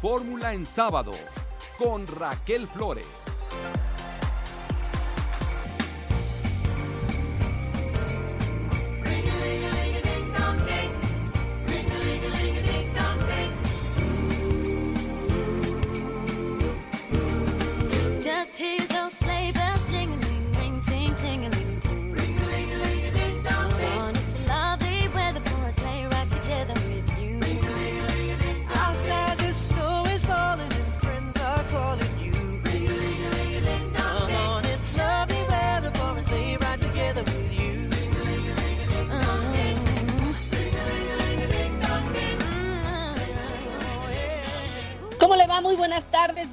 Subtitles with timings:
[0.00, 1.12] Fórmula en sábado
[1.78, 3.19] con Raquel Flores.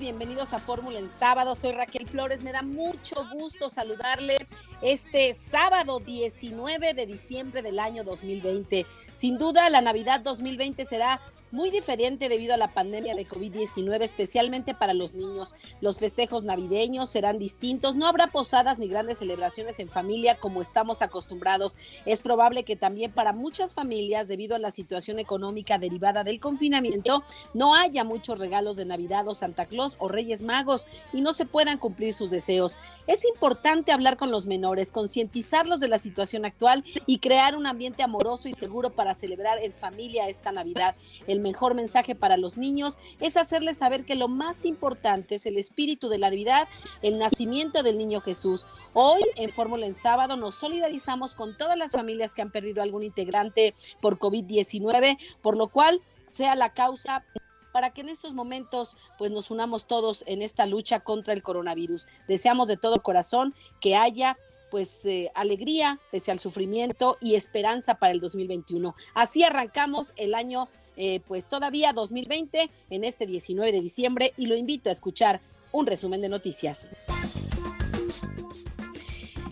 [0.07, 1.53] Bienvenidos a Fórmula en sábado.
[1.53, 4.38] Soy Raquel Flores, me da mucho gusto saludarle
[4.81, 8.85] este sábado 19 de diciembre del año 2020.
[9.11, 11.20] Sin duda, la Navidad 2020 será
[11.52, 15.56] muy diferente debido a la pandemia de COVID-19, especialmente para los niños.
[15.81, 21.02] Los festejos navideños serán distintos, no habrá posadas ni grandes celebraciones en familia como estamos
[21.02, 21.78] acostumbrados.
[22.06, 27.23] Es probable que también para muchas familias, debido a la situación económica derivada del confinamiento,
[27.54, 31.45] no haya muchos regalos de Navidad o Santa Claus o Reyes Magos y no se
[31.45, 32.78] puedan cumplir sus deseos.
[33.08, 38.04] Es importante hablar con los menores, concientizarlos de la situación actual y crear un ambiente
[38.04, 40.95] amoroso y seguro para celebrar en familia esta Navidad.
[41.28, 45.58] El mejor mensaje para los niños es hacerles saber que lo más importante es el
[45.58, 46.67] espíritu de la Navidad,
[47.02, 48.67] el nacimiento del niño Jesús.
[48.94, 53.04] Hoy en Fórmula en Sábado nos solidarizamos con todas las familias que han perdido algún
[53.04, 57.23] integrante por COVID-19, por lo cual sea la causa
[57.72, 62.08] para que en estos momentos pues nos unamos todos en esta lucha contra el coronavirus.
[62.28, 64.36] Deseamos de todo corazón que haya
[64.70, 68.96] pues eh, alegría pese al sufrimiento y esperanza para el 2021.
[69.14, 74.56] Así arrancamos el año eh, pues todavía 2020 en este 19 de diciembre y lo
[74.56, 76.90] invito a escuchar un resumen de noticias.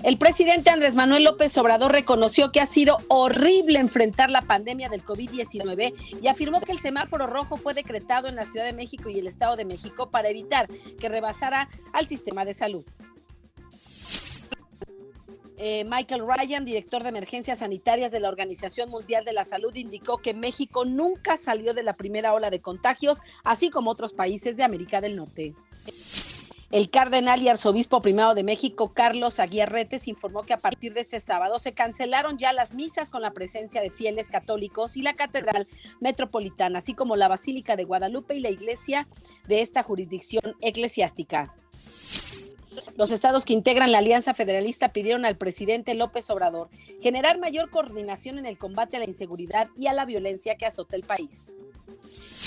[0.06, 5.04] El presidente Andrés Manuel López Obrador reconoció que ha sido horrible enfrentar la pandemia del
[5.04, 9.18] COVID-19 y afirmó que el semáforo rojo fue decretado en la Ciudad de México y
[9.18, 10.68] el Estado de México para evitar
[11.00, 12.86] que rebasara al sistema de salud.
[15.58, 20.18] Eh, Michael Ryan, director de emergencias sanitarias de la Organización Mundial de la Salud, indicó
[20.18, 24.64] que México nunca salió de la primera ola de contagios, así como otros países de
[24.64, 25.54] América del Norte.
[26.72, 31.22] El cardenal y arzobispo primado de México, Carlos Aguirretes, informó que a partir de este
[31.22, 35.68] sábado se cancelaron ya las misas con la presencia de fieles católicos y la Catedral
[36.02, 39.08] Metropolitana, así como la Basílica de Guadalupe y la iglesia
[39.48, 41.56] de esta jurisdicción eclesiástica.
[42.98, 46.70] Los estados que integran la Alianza Federalista pidieron al presidente López Obrador
[47.02, 50.96] generar mayor coordinación en el combate a la inseguridad y a la violencia que azota
[50.96, 51.56] el país.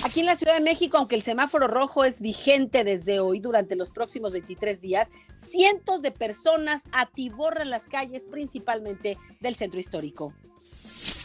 [0.05, 3.75] Aquí en la Ciudad de México, aunque el semáforo rojo es vigente desde hoy durante
[3.75, 10.33] los próximos 23 días, cientos de personas atiborran las calles principalmente del centro histórico.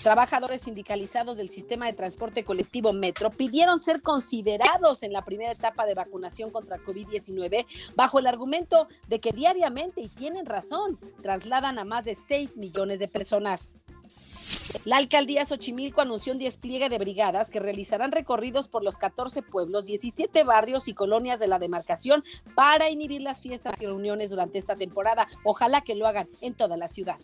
[0.04, 5.86] Trabajadores sindicalizados del sistema de transporte colectivo Metro pidieron ser considerados en la primera etapa
[5.86, 7.66] de vacunación contra COVID-19
[7.96, 13.00] bajo el argumento de que diariamente, y tienen razón, trasladan a más de 6 millones
[13.00, 13.78] de personas.
[14.84, 19.86] La alcaldía Xochimilco anunció un despliegue de brigadas que realizarán recorridos por los 14 pueblos,
[19.86, 22.26] 17 barrios y colonias de la demarcación
[22.56, 25.30] para inhibir las fiestas y reuniones durante esta temporada.
[25.46, 27.16] Ojalá que lo hagan en toda la ciudad.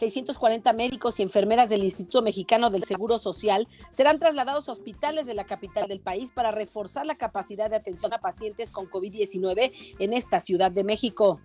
[0.00, 5.34] 640 médicos y enfermeras del Instituto Mexicano del Seguro Social serán trasladados a hospitales de
[5.34, 10.12] la capital del país para reforzar la capacidad de atención a pacientes con COVID-19 en
[10.14, 11.38] esta Ciudad de México.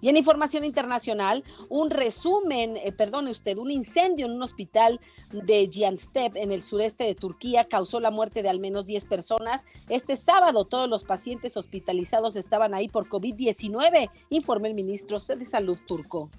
[0.00, 5.00] Y en información internacional, un resumen, eh, perdone usted, un incendio en un hospital
[5.32, 9.66] de Gianstep en el sureste de Turquía causó la muerte de al menos 10 personas.
[9.88, 15.78] Este sábado todos los pacientes hospitalizados estaban ahí por COVID-19, informó el ministro de Salud
[15.86, 16.30] turco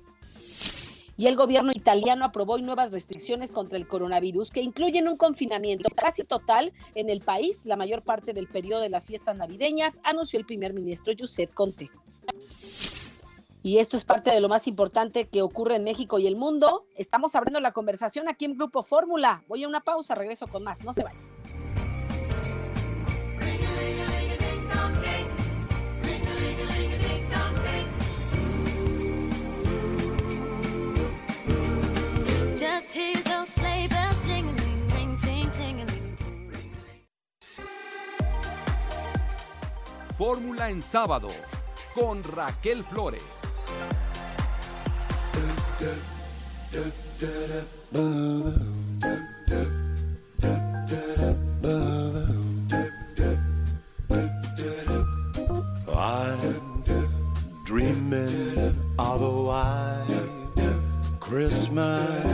[1.19, 6.23] y el gobierno italiano aprobó nuevas restricciones contra el coronavirus que incluyen un confinamiento casi
[6.23, 10.45] total en el país la mayor parte del periodo de las fiestas navideñas, anunció el
[10.45, 11.91] primer ministro Giuseppe Conte.
[13.63, 16.85] Y esto es parte de lo más importante que ocurre en México y el mundo.
[16.95, 19.43] Estamos abriendo la conversación aquí en Grupo Fórmula.
[19.49, 20.85] Voy a una pausa, regreso con más.
[20.85, 21.38] No se vayan.
[40.19, 41.29] Fórmula en sábado
[41.95, 43.23] con Raquel Flores.
[55.95, 56.83] I'm
[57.65, 60.05] dreaming of a white
[61.21, 62.25] Christmas,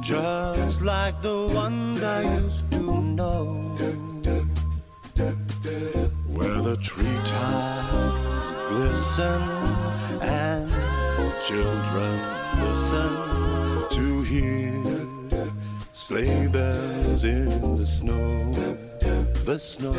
[0.00, 3.57] just like the ones I used to know.
[9.18, 9.42] Glisten
[10.22, 10.70] and
[11.42, 12.20] children
[12.62, 13.10] listen
[13.90, 14.72] to hear
[15.92, 18.52] sleigh bells in the snow,
[19.44, 19.94] the snow,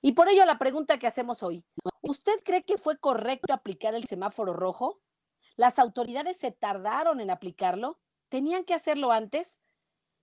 [0.00, 1.62] Y por ello la pregunta que hacemos hoy,
[2.00, 5.02] ¿usted cree que fue correcto aplicar el semáforo rojo?
[5.56, 8.00] ¿Las autoridades se tardaron en aplicarlo?
[8.30, 9.60] ¿Tenían que hacerlo antes?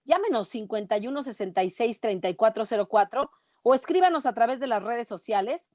[0.04, 3.30] Llámenos 51 66 3404
[3.64, 5.70] o escríbanos a través de las redes sociales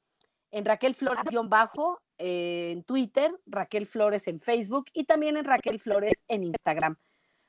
[0.50, 6.22] en Raquel Flores-bajo eh, en Twitter, Raquel Flores en Facebook y también en Raquel Flores
[6.28, 6.96] en Instagram.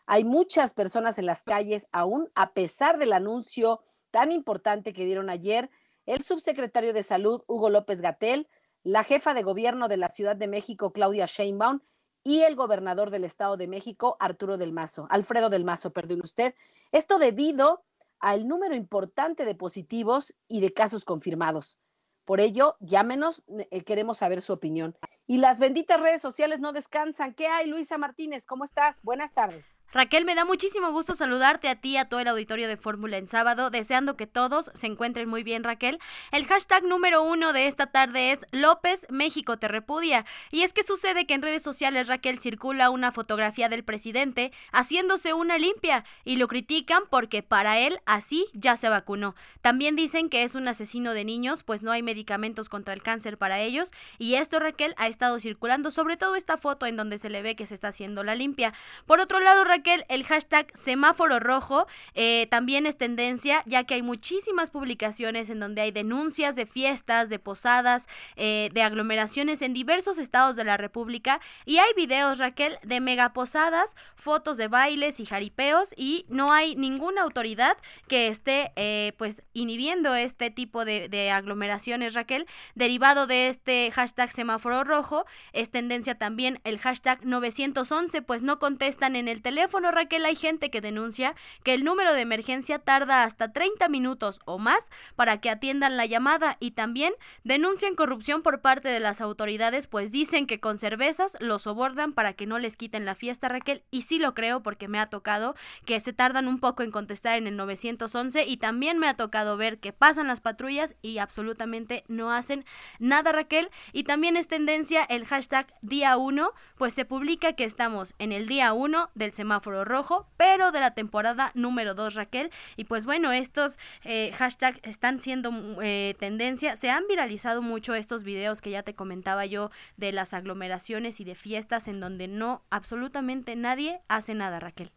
[0.08, 5.30] Hay muchas personas en las calles aún, a pesar del anuncio tan importante que dieron
[5.30, 5.70] ayer
[6.06, 8.48] el subsecretario de Salud, Hugo López Gatel,
[8.84, 11.82] la jefa de gobierno de la Ciudad de México, Claudia Sheinbaum,
[12.24, 16.56] y el gobernador del Estado de México, Arturo del Mazo, Alfredo del Mazo, perdón usted.
[16.92, 17.84] Esto debido
[18.26, 21.80] al número importante de positivos y de casos confirmados.
[22.26, 24.98] Por ello, llámenos, eh, queremos saber su opinión.
[25.28, 27.34] Y las benditas redes sociales no descansan.
[27.34, 28.46] ¿Qué hay, Luisa Martínez?
[28.46, 29.02] ¿Cómo estás?
[29.02, 29.80] Buenas tardes.
[29.92, 33.28] Raquel, me da muchísimo gusto saludarte a ti, a todo el auditorio de Fórmula en
[33.28, 35.98] sábado, deseando que todos se encuentren muy bien, Raquel.
[36.32, 40.26] El hashtag número uno de esta tarde es López México te repudia.
[40.52, 45.34] Y es que sucede que en redes sociales, Raquel, circula una fotografía del presidente haciéndose
[45.34, 49.34] una limpia y lo critican porque para él así ya se vacunó.
[49.62, 53.40] También dicen que es un asesino de niños, pues no hay medicamentos contra el cáncer
[53.40, 53.90] para ellos.
[54.20, 57.56] Y esto, Raquel, ha estado circulando, sobre todo esta foto en donde se le ve
[57.56, 58.74] que se está haciendo la limpia.
[59.06, 64.02] Por otro lado, Raquel, el hashtag semáforo rojo eh, también es tendencia, ya que hay
[64.02, 70.18] muchísimas publicaciones en donde hay denuncias de fiestas, de posadas, eh, de aglomeraciones en diversos
[70.18, 75.94] estados de la República y hay videos, Raquel, de megaposadas, fotos de bailes y jaripeos
[75.96, 77.78] y no hay ninguna autoridad
[78.10, 84.32] que esté eh, pues inhibiendo este tipo de, de aglomeraciones, Raquel, derivado de este hashtag
[84.34, 85.05] semáforo rojo
[85.54, 90.26] es tendencia también el hashtag 911, pues no contestan en el teléfono, Raquel.
[90.26, 94.90] Hay gente que denuncia que el número de emergencia tarda hasta 30 minutos o más
[95.16, 97.14] para que atiendan la llamada y también
[97.44, 102.34] denuncian corrupción por parte de las autoridades, pues dicen que con cervezas los sobordan para
[102.34, 103.84] que no les quiten la fiesta, Raquel.
[103.92, 105.56] Y sí lo creo porque me ha tocado
[105.86, 109.58] que se tardan un poco en contestar en el 911 y también me ha tocado
[109.58, 112.66] ver que pasan las patrullas y absolutamente no hacen
[113.00, 113.70] nada, Raquel.
[113.94, 118.48] Y también es tendencia el hashtag día 1, pues se publica que estamos en el
[118.48, 122.52] día 1 del semáforo rojo, pero de la temporada número 2, Raquel.
[122.78, 126.76] Y pues bueno, estos eh, hashtags están siendo eh, tendencia.
[126.76, 131.24] Se han viralizado mucho estos videos que ya te comentaba yo de las aglomeraciones y
[131.24, 134.92] de fiestas en donde no absolutamente nadie hace nada, Raquel.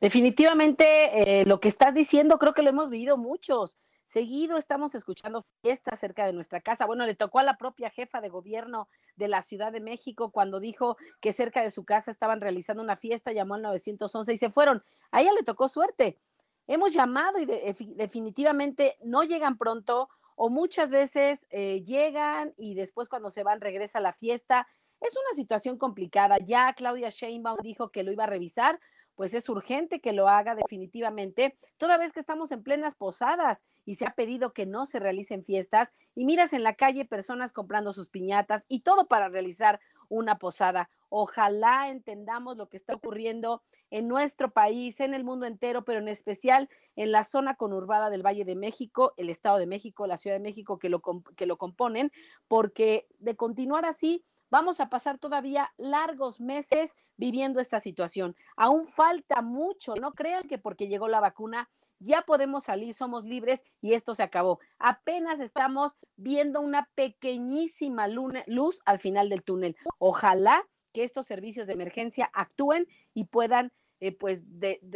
[0.00, 3.78] Definitivamente eh, lo que estás diciendo creo que lo hemos vivido muchos.
[4.04, 6.84] Seguido estamos escuchando fiestas cerca de nuestra casa.
[6.84, 10.60] Bueno, le tocó a la propia jefa de gobierno de la Ciudad de México cuando
[10.60, 14.50] dijo que cerca de su casa estaban realizando una fiesta, llamó al 911 y se
[14.50, 14.84] fueron.
[15.10, 16.18] A ella le tocó suerte.
[16.66, 23.30] Hemos llamado y definitivamente no llegan pronto o muchas veces eh, llegan y después cuando
[23.30, 24.66] se van regresa a la fiesta.
[25.00, 26.38] Es una situación complicada.
[26.38, 28.80] Ya Claudia Sheinbaum dijo que lo iba a revisar,
[29.14, 33.96] pues es urgente que lo haga definitivamente, toda vez que estamos en plenas posadas y
[33.96, 37.92] se ha pedido que no se realicen fiestas y miras en la calle personas comprando
[37.92, 40.90] sus piñatas y todo para realizar una posada.
[41.08, 46.08] Ojalá entendamos lo que está ocurriendo en nuestro país, en el mundo entero, pero en
[46.08, 50.36] especial en la zona conurbada del Valle de México, el Estado de México, la Ciudad
[50.36, 51.00] de México que lo,
[51.36, 52.10] que lo componen,
[52.48, 58.36] porque de continuar así, Vamos a pasar todavía largos meses viviendo esta situación.
[58.56, 59.96] Aún falta mucho.
[59.96, 61.68] No crean que porque llegó la vacuna
[61.98, 64.60] ya podemos salir, somos libres y esto se acabó.
[64.78, 69.74] Apenas estamos viendo una pequeñísima luz al final del túnel.
[69.98, 74.44] Ojalá que estos servicios de emergencia actúen y puedan eh, pues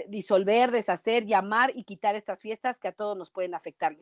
[0.08, 3.96] disolver, deshacer, llamar y quitar estas fiestas que a todos nos pueden afectar.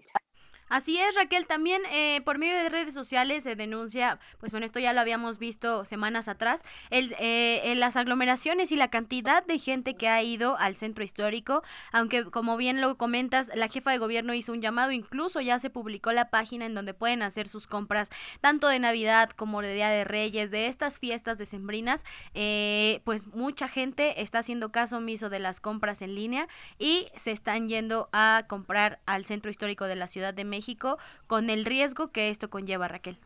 [0.68, 1.46] Así es, Raquel.
[1.46, 5.38] También eh, por medio de redes sociales se denuncia, pues bueno, esto ya lo habíamos
[5.38, 10.56] visto semanas atrás, el, eh, las aglomeraciones y la cantidad de gente que ha ido
[10.58, 14.90] al centro histórico, aunque como bien lo comentas, la jefa de gobierno hizo un llamado,
[14.90, 19.30] incluso ya se publicó la página en donde pueden hacer sus compras, tanto de Navidad
[19.30, 22.04] como de Día de Reyes, de estas fiestas decembrinas,
[22.34, 27.30] eh, pues mucha gente está haciendo caso omiso de las compras en línea y se
[27.30, 31.64] están yendo a comprar al centro histórico de la Ciudad de México México con el
[31.64, 33.18] riesgo que esto conlleva, Raquel.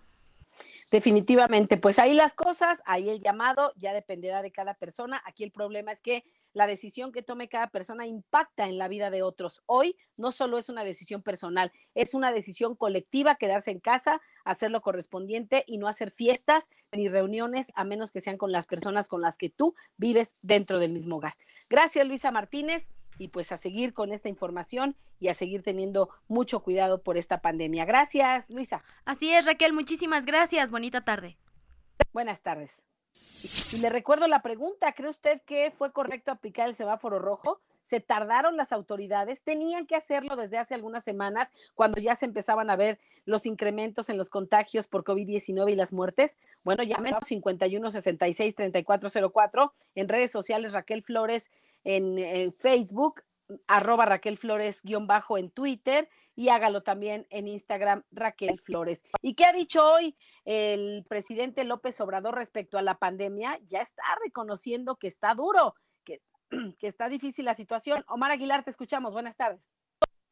[0.90, 5.22] Definitivamente, pues ahí las cosas, ahí el llamado, ya dependerá de cada persona.
[5.24, 9.10] Aquí el problema es que la decisión que tome cada persona impacta en la vida
[9.10, 9.62] de otros.
[9.66, 14.72] Hoy no solo es una decisión personal, es una decisión colectiva quedarse en casa, hacer
[14.72, 19.06] lo correspondiente y no hacer fiestas ni reuniones a menos que sean con las personas
[19.06, 21.34] con las que tú vives dentro del mismo hogar.
[21.68, 26.60] Gracias, Luisa Martínez y pues a seguir con esta información y a seguir teniendo mucho
[26.60, 27.84] cuidado por esta pandemia.
[27.84, 28.82] Gracias, Luisa.
[29.04, 30.70] Así es, Raquel, muchísimas gracias.
[30.70, 31.36] Bonita tarde.
[32.14, 32.86] Buenas tardes.
[33.74, 37.60] Y le recuerdo la pregunta, ¿cree usted que fue correcto aplicar el semáforo rojo?
[37.82, 42.70] se tardaron las autoridades, tenían que hacerlo desde hace algunas semanas, cuando ya se empezaban
[42.70, 46.36] a ver los incrementos en los contagios por COVID-19 y las muertes.
[46.64, 51.50] Bueno, llamen 51 66 3404 en redes sociales Raquel Flores
[51.84, 53.20] en, Facebook,
[53.66, 59.02] arroba Raquel Flores guion bajo en Twitter y hágalo también en Instagram Raquel Flores.
[59.22, 63.58] ¿Y qué ha dicho hoy el presidente López Obrador respecto a la pandemia?
[63.64, 66.22] Ya está reconociendo que está duro, que,
[66.78, 68.04] que está difícil la situación.
[68.08, 69.12] Omar Aguilar, te escuchamos.
[69.12, 69.74] Buenas tardes.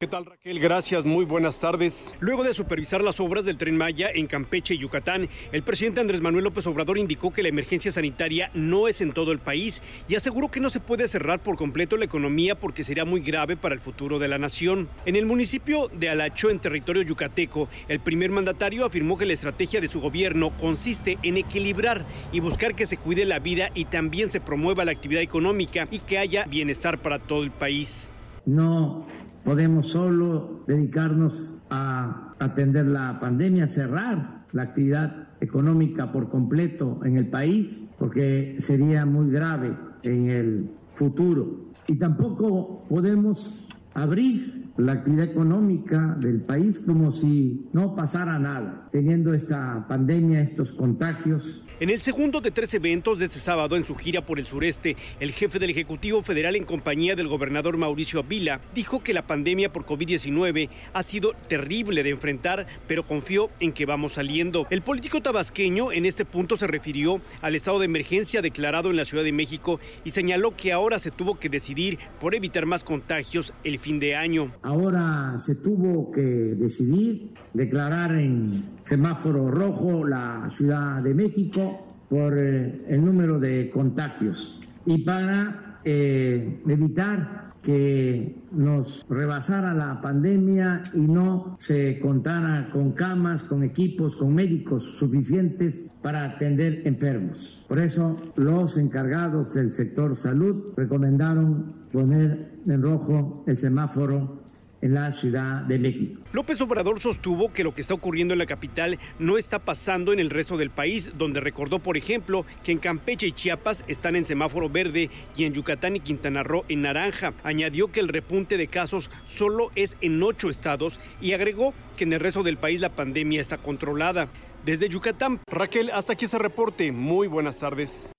[0.01, 0.61] ¿Qué tal Raquel?
[0.61, 2.15] Gracias, muy buenas tardes.
[2.21, 6.21] Luego de supervisar las obras del tren Maya en Campeche y Yucatán, el presidente Andrés
[6.21, 10.15] Manuel López Obrador indicó que la emergencia sanitaria no es en todo el país y
[10.15, 13.75] aseguró que no se puede cerrar por completo la economía porque sería muy grave para
[13.75, 14.87] el futuro de la nación.
[15.05, 19.81] En el municipio de Alacho, en territorio yucateco, el primer mandatario afirmó que la estrategia
[19.81, 24.31] de su gobierno consiste en equilibrar y buscar que se cuide la vida y también
[24.31, 28.11] se promueva la actividad económica y que haya bienestar para todo el país.
[28.45, 29.05] No
[29.43, 37.27] podemos solo dedicarnos a atender la pandemia, cerrar la actividad económica por completo en el
[37.27, 41.71] país, porque sería muy grave en el futuro.
[41.87, 49.33] Y tampoco podemos abrir la actividad económica del país como si no pasara nada, teniendo
[49.33, 53.95] esta pandemia, estos contagios en el segundo de tres eventos de este sábado en su
[53.95, 58.59] gira por el sureste, el jefe del Ejecutivo Federal en compañía del gobernador Mauricio Avila
[58.75, 63.85] dijo que la pandemia por COVID-19 ha sido terrible de enfrentar, pero confió en que
[63.85, 64.67] vamos saliendo.
[64.69, 69.05] El político tabasqueño en este punto se refirió al estado de emergencia declarado en la
[69.05, 73.53] Ciudad de México y señaló que ahora se tuvo que decidir por evitar más contagios
[73.63, 74.51] el fin de año.
[74.63, 81.68] Ahora se tuvo que decidir declarar en semáforo rojo la Ciudad de México
[82.09, 90.81] por eh, el número de contagios y para eh, evitar que nos rebasara la pandemia
[90.93, 97.65] y no se contara con camas, con equipos, con médicos suficientes para atender enfermos.
[97.67, 104.38] Por eso los encargados del sector salud recomendaron poner en rojo el semáforo
[104.81, 106.21] en la Ciudad de México.
[106.31, 110.19] López Obrador sostuvo que lo que está ocurriendo en la capital no está pasando en
[110.19, 114.25] el resto del país, donde recordó, por ejemplo, que en Campeche y Chiapas están en
[114.25, 117.33] semáforo verde y en Yucatán y Quintana Roo en naranja.
[117.43, 122.13] Añadió que el repunte de casos solo es en ocho estados y agregó que en
[122.13, 124.29] el resto del país la pandemia está controlada.
[124.65, 126.91] Desde Yucatán, Raquel, hasta aquí ese reporte.
[126.91, 128.11] Muy buenas tardes.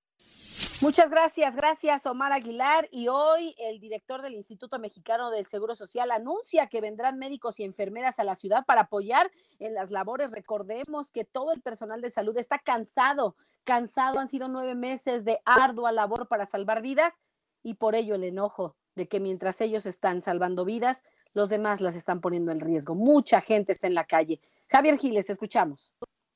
[0.83, 2.89] Muchas gracias, gracias Omar Aguilar.
[2.91, 7.65] Y hoy el director del Instituto Mexicano del Seguro Social anuncia que vendrán médicos y
[7.65, 10.33] enfermeras a la ciudad para apoyar en las labores.
[10.33, 14.21] Recordemos que todo el personal de salud está cansado, cansado.
[14.21, 17.21] Han sido nueve meses de ardua labor para salvar vidas
[17.63, 21.03] y por ello el enojo de que mientras ellos están salvando vidas,
[21.35, 22.95] los demás las están poniendo en riesgo.
[22.95, 24.41] Mucha gente está en la calle.
[24.67, 25.93] Javier Giles, te escuchamos.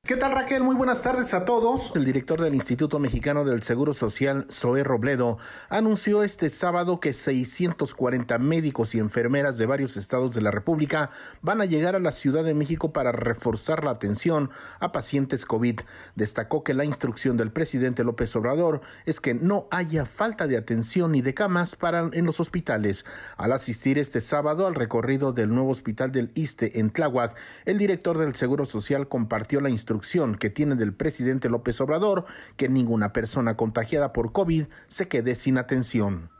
[0.06, 0.62] ¿Qué tal Raquel?
[0.62, 1.92] Muy buenas tardes a todos.
[1.96, 5.38] El director del Instituto Mexicano del Seguro Social, Zoé Robledo,
[5.70, 11.08] anunció este sábado que 640 médicos y enfermeras de varios estados de la República
[11.40, 15.80] van a llegar a la Ciudad de México para reforzar la atención a pacientes COVID.
[16.16, 21.12] Destacó que la instrucción del presidente López Obrador es que no haya falta de atención
[21.12, 23.06] ni de camas para en los hospitales.
[23.38, 27.34] Al asistir este sábado al recorrido del nuevo hospital del ISTE en Tláhuac,
[27.64, 29.93] el director del Seguro Social compartió la instrucción
[30.38, 32.24] que tiene del presidente López Obrador
[32.56, 36.30] que ninguna persona contagiada por COVID se quede sin atención.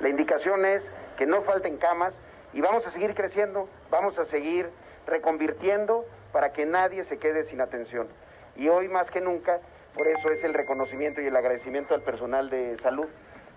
[0.00, 2.22] La indicación es que no falten camas
[2.52, 4.70] y vamos a seguir creciendo, vamos a seguir
[5.06, 8.08] reconvirtiendo para que nadie se quede sin atención.
[8.56, 9.60] Y hoy más que nunca,
[9.94, 13.08] por eso es el reconocimiento y el agradecimiento al personal de salud,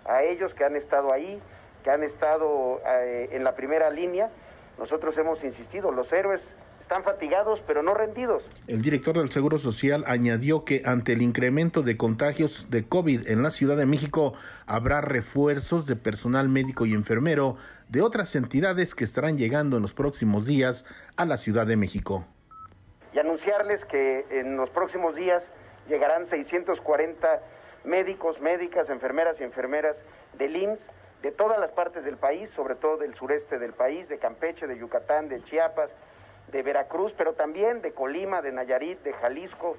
[0.04, 1.42] a ellos que han estado ahí,
[1.82, 4.30] que han estado eh, en la primera línea.
[4.78, 8.48] Nosotros hemos insistido, los héroes están fatigados pero no rendidos.
[8.66, 13.42] El director del Seguro Social añadió que ante el incremento de contagios de COVID en
[13.42, 14.34] la Ciudad de México
[14.66, 17.56] habrá refuerzos de personal médico y enfermero
[17.88, 20.84] de otras entidades que estarán llegando en los próximos días
[21.16, 22.26] a la Ciudad de México.
[23.12, 25.52] Y anunciarles que en los próximos días
[25.88, 27.40] llegarán 640
[27.84, 30.02] médicos, médicas, enfermeras y enfermeras
[30.36, 30.90] del IMSS
[31.22, 34.78] de todas las partes del país, sobre todo del sureste del país, de Campeche, de
[34.78, 35.94] Yucatán, de Chiapas,
[36.56, 39.76] de Veracruz, pero también de Colima, de Nayarit, de Jalisco,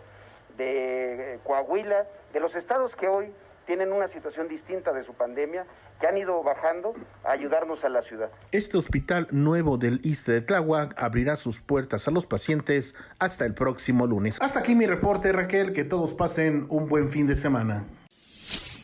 [0.57, 3.33] de eh, Coahuila, de los estados que hoy
[3.65, 5.65] tienen una situación distinta de su pandemia,
[5.99, 6.93] que han ido bajando
[7.23, 8.29] a ayudarnos a la ciudad.
[8.51, 13.55] Este hospital nuevo del ISTE de Tláhuac abrirá sus puertas a los pacientes hasta el
[13.55, 14.37] próximo lunes.
[14.39, 17.85] Hasta aquí mi reporte, Raquel, que todos pasen un buen fin de semana.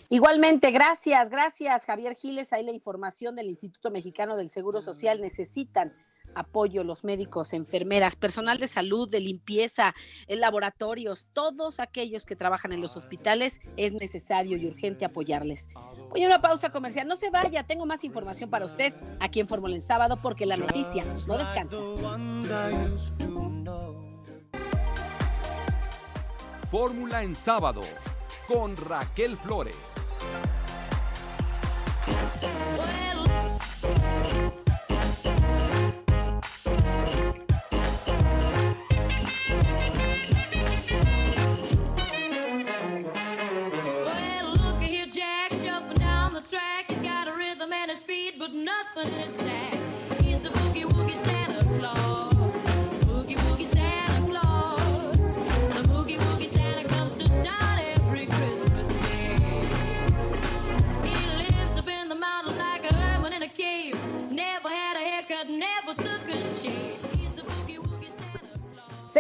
[0.10, 2.54] Igualmente, gracias, gracias Javier Giles.
[2.54, 5.22] Ahí la información del Instituto Mexicano del Seguro Social.
[5.22, 5.94] Necesitan
[6.36, 9.94] apoyo los médicos, enfermeras, personal de salud, de limpieza,
[10.28, 15.70] en laboratorios, todos aquellos que trabajan en los hospitales, es necesario y urgente apoyarles.
[16.10, 19.48] Voy a una pausa comercial, no se vaya, tengo más información para usted aquí en
[19.48, 21.78] Fórmula en Sábado porque la noticia no descansa.
[26.70, 27.82] Fórmula en Sábado
[28.48, 29.78] con Raquel Flores.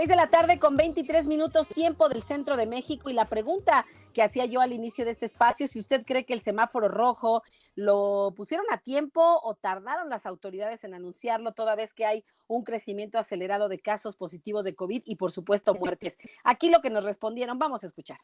[0.03, 3.85] Seis de la tarde con 23 minutos tiempo del centro de México y la pregunta
[4.13, 7.41] que hacía yo al inicio de este espacio, si usted cree que el semáforo rojo
[7.75, 12.65] lo pusieron a tiempo o tardaron las autoridades en anunciarlo toda vez que hay un
[12.65, 16.17] crecimiento acelerado de casos positivos de COVID y por supuesto muertes.
[16.43, 18.19] Aquí lo que nos respondieron, vamos a escuchar.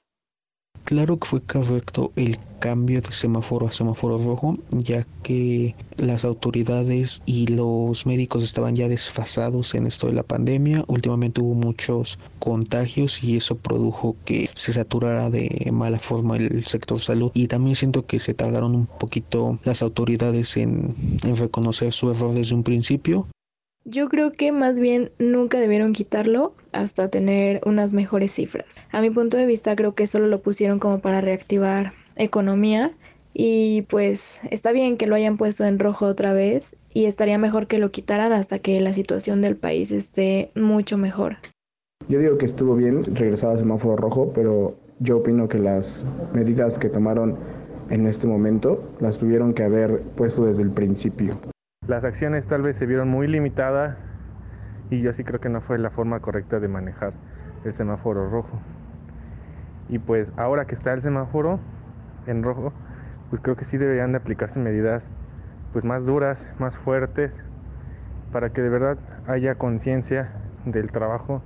[0.89, 7.21] Claro que fue correcto el cambio de semáforo a semáforo rojo, ya que las autoridades
[7.27, 10.83] y los médicos estaban ya desfasados en esto de la pandemia.
[10.87, 16.99] Últimamente hubo muchos contagios y eso produjo que se saturara de mala forma el sector
[16.99, 17.29] salud.
[17.35, 22.33] Y también siento que se tardaron un poquito las autoridades en, en reconocer su error
[22.33, 23.27] desde un principio.
[23.91, 28.77] Yo creo que más bien nunca debieron quitarlo hasta tener unas mejores cifras.
[28.91, 32.91] A mi punto de vista creo que solo lo pusieron como para reactivar economía
[33.33, 37.65] y pues está bien que lo hayan puesto en rojo otra vez y estaría mejor
[37.65, 41.37] que lo quitaran hasta que la situación del país esté mucho mejor.
[42.07, 46.77] Yo digo que estuvo bien regresar al semáforo rojo, pero yo opino que las medidas
[46.77, 47.39] que tomaron
[47.89, 51.39] en este momento las tuvieron que haber puesto desde el principio.
[51.89, 53.97] Las acciones tal vez se vieron muy limitadas
[54.91, 57.13] y yo sí creo que no fue la forma correcta de manejar
[57.65, 58.59] el semáforo rojo.
[59.89, 61.59] Y pues ahora que está el semáforo
[62.27, 62.73] en rojo,
[63.31, 65.09] pues creo que sí deberían de aplicarse medidas
[65.73, 67.43] pues más duras, más fuertes,
[68.31, 70.29] para que de verdad haya conciencia
[70.65, 71.41] del trabajo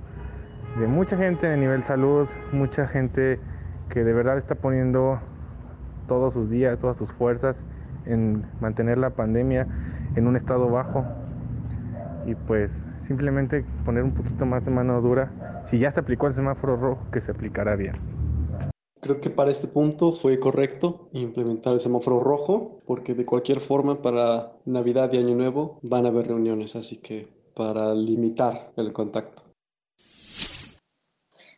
[0.78, 3.40] de mucha gente a nivel salud, mucha gente
[3.88, 5.20] que de verdad está poniendo
[6.06, 7.64] todos sus días, todas sus fuerzas
[8.04, 9.66] en mantener la pandemia
[10.16, 11.04] en un estado bajo
[12.26, 15.64] y pues simplemente poner un poquito más de mano dura.
[15.70, 17.96] Si ya se aplicó el semáforo rojo, que se aplicará bien.
[19.00, 24.00] Creo que para este punto fue correcto implementar el semáforo rojo, porque de cualquier forma
[24.00, 29.43] para Navidad y Año Nuevo van a haber reuniones, así que para limitar el contacto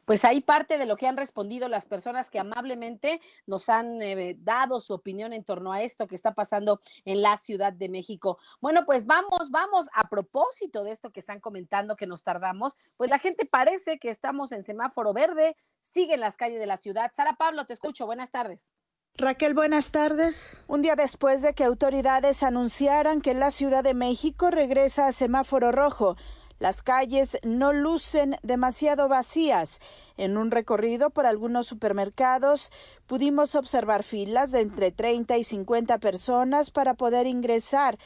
[0.07, 4.37] pues ahí parte de lo que han respondido las personas que amablemente nos han eh,
[4.39, 8.39] dado su opinión en torno a esto que está pasando en la Ciudad de México.
[8.61, 13.11] Bueno, pues vamos, vamos, a propósito de esto que están comentando que nos tardamos, pues
[13.11, 17.11] la gente parece que estamos en semáforo verde, sigue en las calles de la ciudad.
[17.15, 18.73] Sara Pablo, te escucho, buenas tardes.
[19.19, 20.63] Raquel, buenas tardes.
[20.69, 25.73] Un día después de que autoridades anunciaran que la Ciudad de México regresa a semáforo
[25.73, 26.17] rojo,
[26.59, 29.81] las calles no lucen demasiado vacías.
[30.17, 32.71] En un recorrido por algunos supermercados
[33.07, 37.99] pudimos observar filas de entre 30 y 50 personas para poder ingresar,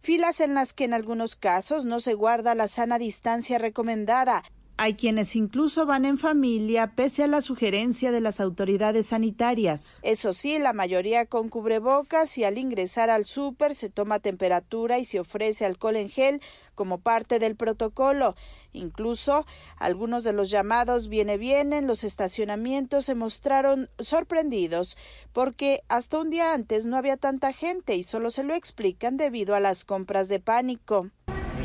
[0.00, 4.44] filas en las que en algunos casos no se guarda la sana distancia recomendada.
[4.80, 9.98] Hay quienes incluso van en familia pese a la sugerencia de las autoridades sanitarias.
[10.04, 15.04] Eso sí, la mayoría con cubrebocas y al ingresar al súper se toma temperatura y
[15.04, 16.40] se ofrece alcohol en gel
[16.76, 18.36] como parte del protocolo.
[18.72, 19.46] Incluso
[19.78, 24.96] algunos de los llamados viene bien en los estacionamientos se mostraron sorprendidos
[25.32, 29.56] porque hasta un día antes no había tanta gente y solo se lo explican debido
[29.56, 31.10] a las compras de pánico.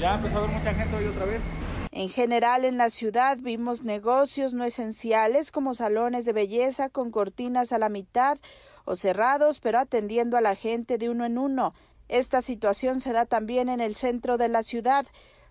[0.01, 1.43] Ya empezó a haber mucha gente hoy otra vez.
[1.95, 7.71] En general en la ciudad vimos negocios no esenciales como salones de belleza con cortinas
[7.71, 8.39] a la mitad
[8.83, 11.75] o cerrados pero atendiendo a la gente de uno en uno.
[12.09, 15.05] Esta situación se da también en el centro de la ciudad,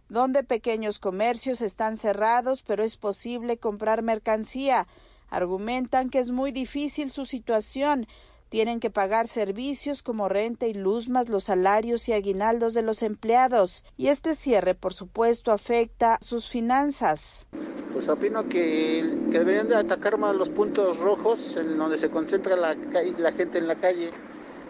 [0.09, 4.89] donde pequeños comercios están cerrados pero es posible comprar mercancía.
[5.31, 8.09] Argumentan que es muy difícil su situación,
[8.53, 13.03] tienen que pagar servicios como renta y luz más los salarios y aguinaldos de los
[13.03, 13.83] empleados.
[13.97, 17.49] Y este cierre, por supuesto, afecta sus finanzas.
[17.95, 22.75] Pues opino que, deberían de atacar más los puntos rojos en donde se concentra la,
[22.75, 24.11] la gente en la calle,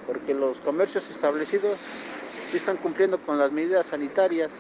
[0.06, 1.80] porque los comercios establecidos
[2.52, 4.52] sí están cumpliendo con las medidas sanitarias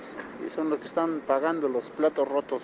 [0.44, 2.62] y son los que están pagando los platos rotos.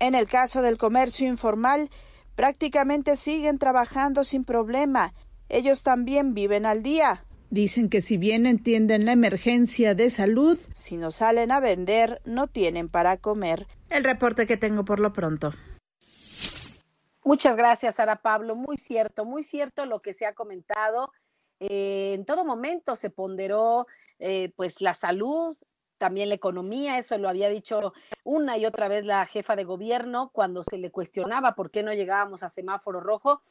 [0.00, 1.90] En el caso del comercio informal,
[2.34, 5.14] prácticamente siguen trabajando sin problema
[5.52, 7.24] ellos también viven al día.
[7.50, 12.46] Dicen que si bien entienden la emergencia de salud, si no salen a vender, no
[12.46, 13.66] tienen para comer.
[13.90, 15.52] El reporte que tengo por lo pronto.
[17.24, 18.56] Muchas gracias, Sara Pablo.
[18.56, 21.12] Muy cierto, muy cierto lo que se ha comentado.
[21.60, 23.86] Eh, en todo momento se ponderó
[24.18, 25.54] eh, pues la salud,
[25.98, 27.92] también la economía, eso lo había dicho
[28.24, 31.92] una y otra vez la jefa de gobierno cuando se le cuestionaba por qué no
[31.92, 33.42] llegábamos a semáforo rojo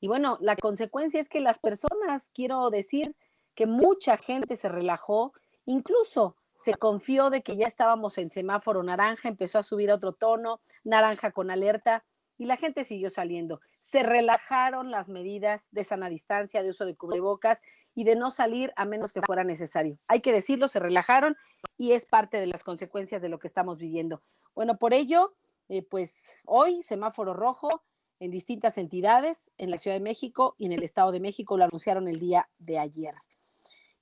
[0.00, 3.16] y bueno, la consecuencia es que las personas, quiero decir,
[3.54, 5.32] que mucha gente se relajó,
[5.66, 10.12] incluso se confió de que ya estábamos en semáforo naranja, empezó a subir a otro
[10.12, 12.04] tono, naranja con alerta,
[12.36, 13.60] y la gente siguió saliendo.
[13.72, 17.62] Se relajaron las medidas de sana distancia, de uso de cubrebocas
[17.94, 19.98] y de no salir a menos que fuera necesario.
[20.06, 21.36] Hay que decirlo, se relajaron
[21.76, 24.22] y es parte de las consecuencias de lo que estamos viviendo.
[24.54, 25.34] Bueno, por ello,
[25.68, 27.82] eh, pues hoy semáforo rojo,
[28.20, 31.64] en distintas entidades en la Ciudad de México y en el Estado de México, lo
[31.64, 33.14] anunciaron el día de ayer.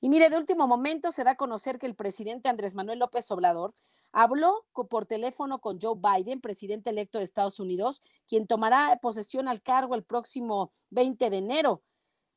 [0.01, 3.31] Y mire, de último momento se da a conocer que el presidente Andrés Manuel López
[3.31, 3.75] Obrador
[4.13, 9.63] habló por teléfono con Joe Biden, presidente electo de Estados Unidos, quien tomará posesión al
[9.63, 11.83] cargo el próximo 20 de enero.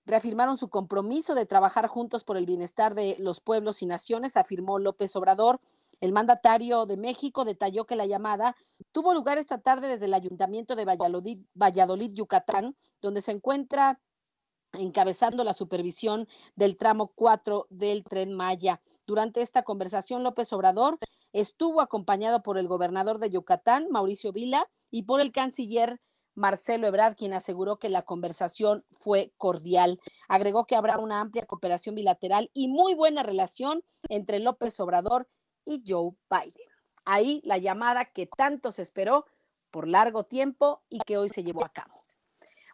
[0.06, 4.80] Reafirmaron su compromiso de trabajar juntos por el bienestar de los pueblos y naciones, afirmó
[4.80, 5.60] López Obrador
[6.02, 8.56] el mandatario de México detalló que la llamada
[8.92, 14.00] tuvo lugar esta tarde desde el Ayuntamiento de Valladolid, Yucatán, donde se encuentra
[14.74, 18.82] encabezando la supervisión del tramo 4 del tren Maya.
[19.06, 21.00] Durante esta conversación, López Obrador
[21.34, 26.00] estuvo acompañado por el gobernador de Yucatán, Mauricio Vila, y por el canciller
[26.36, 30.00] Marcelo Ebrard, quien aseguró que la conversación fue cordial.
[30.28, 35.28] Agregó que habrá una amplia cooperación bilateral y muy buena relación entre López Obrador
[35.70, 36.68] y Joe Biden.
[37.06, 39.26] Ahí la llamada que tanto se esperó
[39.72, 41.94] por largo tiempo y que hoy se llevó a cabo.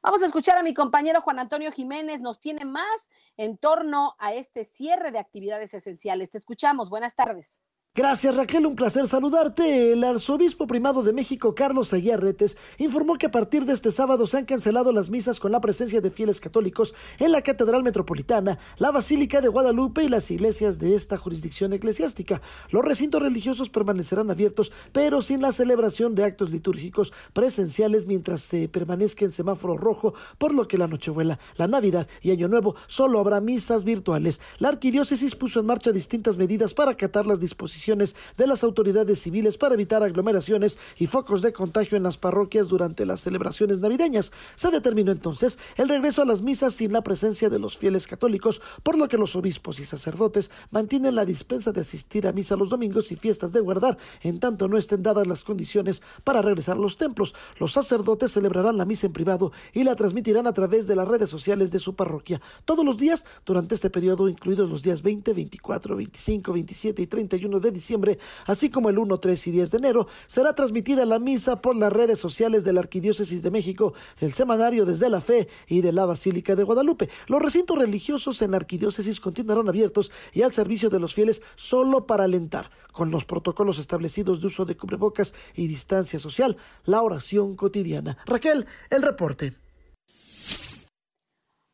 [0.01, 4.34] Vamos a escuchar a mi compañero Juan Antonio Jiménez, nos tiene más en torno a
[4.34, 6.29] este cierre de actividades esenciales.
[6.29, 7.62] Te escuchamos, buenas tardes.
[7.97, 9.93] Gracias Raquel, un placer saludarte.
[9.93, 14.38] El arzobispo primado de México, Carlos Aguiarretes, informó que a partir de este sábado se
[14.38, 18.91] han cancelado las misas con la presencia de fieles católicos en la Catedral Metropolitana, la
[18.91, 22.41] Basílica de Guadalupe y las iglesias de esta jurisdicción eclesiástica.
[22.69, 28.67] Los recintos religiosos permanecerán abiertos, pero sin la celebración de actos litúrgicos presenciales mientras se
[28.67, 33.19] permanezca en semáforo rojo, por lo que la Nochebuela, la Navidad y Año Nuevo solo
[33.19, 34.41] habrá misas virtuales.
[34.58, 39.58] La arquidiócesis puso en marcha distintas medidas para acatar las disposiciones de las autoridades civiles
[39.58, 44.32] para evitar aglomeraciones y focos de contagio en las parroquias durante las celebraciones navideñas.
[44.56, 48.62] Se determinó entonces el regreso a las misas sin la presencia de los fieles católicos,
[48.82, 52.69] por lo que los obispos y sacerdotes mantienen la dispensa de asistir a misa los
[52.69, 56.80] domingos y fiestas de guardar, en tanto no estén dadas las condiciones para regresar a
[56.80, 57.36] los templos.
[57.60, 61.30] Los sacerdotes celebrarán la misa en privado y la transmitirán a través de las redes
[61.30, 65.95] sociales de su parroquia todos los días durante este periodo, incluidos los días 20, 24,
[65.95, 70.08] 25, 27 y 31 de diciembre, así como el 1, 3 y 10 de enero,
[70.26, 74.86] será transmitida la misa por las redes sociales de la Arquidiócesis de México, del Semanario
[74.86, 77.10] Desde la Fe y de la Basílica de Guadalupe.
[77.28, 82.08] Los recintos religiosos en la Arquidiócesis continuarán abiertos y al servicio de los fieles solo
[82.08, 87.56] para alentar, con los protocolos establecidos de uso de cubrebocas y distancia social, la oración
[87.56, 88.18] cotidiana.
[88.26, 89.54] Raquel, el reporte.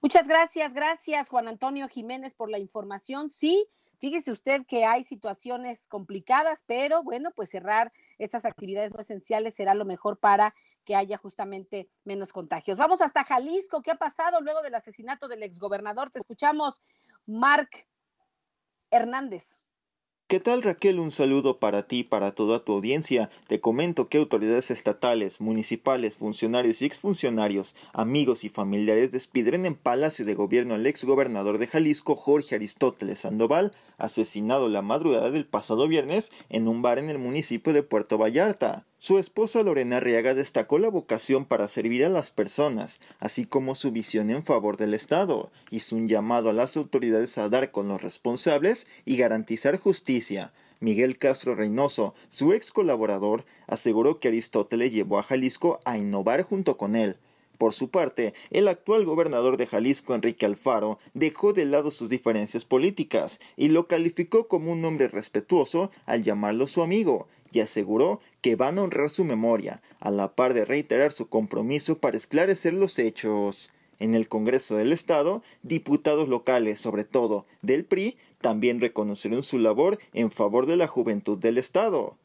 [0.02, 3.30] Muchas gracias, gracias Juan Antonio Jiménez por la información.
[3.30, 3.68] Sí,
[4.02, 9.76] Fíjese usted que hay situaciones complicadas, pero bueno, pues cerrar estas actividades no esenciales será
[9.76, 12.80] lo mejor para que haya justamente menos contagios.
[12.80, 13.84] Vamos hasta Jalisco.
[13.84, 16.10] ¿Qué ha pasado luego del asesinato del exgobernador?
[16.10, 16.82] Te escuchamos,
[17.28, 17.88] Marc
[18.90, 19.68] Hernández.
[20.32, 21.02] ¿Qué tal Raquel?
[21.02, 23.30] Un saludo para ti y para toda tu audiencia.
[23.48, 30.24] Te comento que autoridades estatales, municipales, funcionarios y exfuncionarios, amigos y familiares despidieron en Palacio
[30.24, 36.32] de Gobierno al exgobernador de Jalisco, Jorge Aristóteles Sandoval, asesinado la madrugada del pasado viernes
[36.48, 38.86] en un bar en el municipio de Puerto Vallarta.
[39.04, 43.92] Su esposa Lorena Arriaga destacó la vocación para servir a las personas, así como su
[43.92, 45.50] visión en favor del Estado.
[45.72, 50.54] Hizo un llamado a las autoridades a dar con los responsables y garantizar justicia.
[50.82, 56.78] Miguel Castro Reynoso, su ex colaborador, aseguró que Aristóteles llevó a Jalisco a innovar junto
[56.78, 57.18] con él.
[57.58, 62.66] Por su parte, el actual gobernador de Jalisco, Enrique Alfaro, dejó de lado sus diferencias
[62.66, 68.56] políticas y lo calificó como un hombre respetuoso al llamarlo su amigo, y aseguró que
[68.56, 72.98] van a honrar su memoria, a la par de reiterar su compromiso para esclarecer los
[73.00, 73.70] hechos.
[74.00, 80.00] En el Congreso del Estado, diputados locales, sobre todo del PRI, también reconocieron su labor
[80.14, 82.18] en favor de la juventud del Estado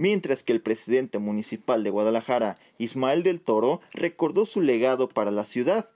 [0.00, 5.44] mientras que el presidente municipal de Guadalajara, Ismael del Toro, recordó su legado para la
[5.44, 5.90] ciudad,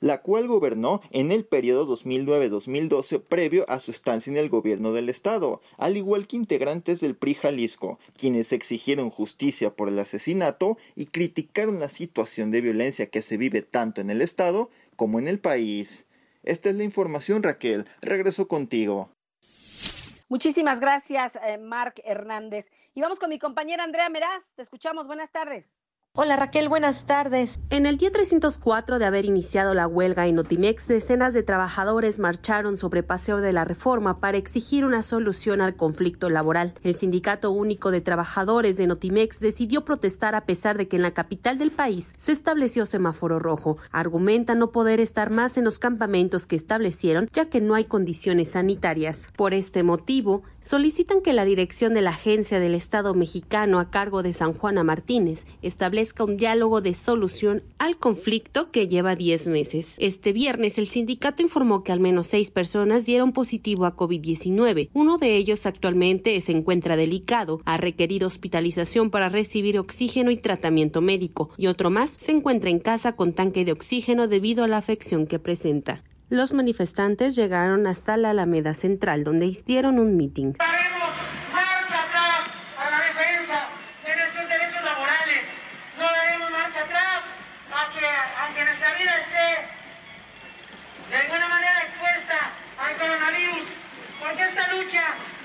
[0.00, 5.08] la cual gobernó en el periodo 2009-2012 previo a su estancia en el gobierno del
[5.08, 11.06] estado, al igual que integrantes del PRI Jalisco, quienes exigieron justicia por el asesinato y
[11.06, 15.38] criticaron la situación de violencia que se vive tanto en el estado como en el
[15.38, 16.06] país.
[16.42, 17.86] Esta es la información, Raquel.
[18.00, 19.10] Regreso contigo.
[20.28, 22.70] Muchísimas gracias, eh, Marc Hernández.
[22.94, 24.54] Y vamos con mi compañera Andrea Meraz.
[24.54, 25.06] Te escuchamos.
[25.06, 25.76] Buenas tardes.
[26.16, 27.60] Hola Raquel, buenas tardes.
[27.70, 32.76] En el día 304 de haber iniciado la huelga en Notimex, decenas de trabajadores marcharon
[32.76, 36.74] sobre Paseo de la Reforma para exigir una solución al conflicto laboral.
[36.82, 41.12] El Sindicato Único de Trabajadores de Notimex decidió protestar a pesar de que en la
[41.12, 43.78] capital del país se estableció semáforo rojo.
[43.92, 48.50] Argumenta no poder estar más en los campamentos que establecieron ya que no hay condiciones
[48.50, 49.28] sanitarias.
[49.36, 54.22] Por este motivo, solicitan que la dirección de la Agencia del Estado mexicano a cargo
[54.22, 59.96] de San Juana Martínez establezca un diálogo de solución al conflicto que lleva 10 meses.
[59.98, 64.90] Este viernes el sindicato informó que al menos seis personas dieron positivo a COVID-19.
[64.92, 71.00] Uno de ellos actualmente se encuentra delicado, ha requerido hospitalización para recibir oxígeno y tratamiento
[71.00, 74.76] médico, y otro más se encuentra en casa con tanque de oxígeno debido a la
[74.76, 76.02] afección que presenta.
[76.30, 80.56] Los manifestantes llegaron hasta la Alameda Central, donde hicieron un mitin.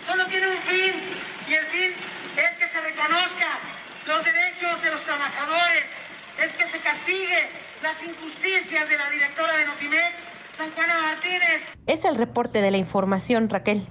[0.06, 0.94] solo tiene un fin
[1.48, 1.92] y el fin
[2.38, 3.60] es que se reconozca
[4.06, 5.84] los derechos de los trabajadores,
[6.42, 7.50] es que se castigue
[7.82, 11.66] las injusticias de la directora de Notimex, San Juana Martínez.
[11.86, 13.88] Es el reporte de la información, Raquel.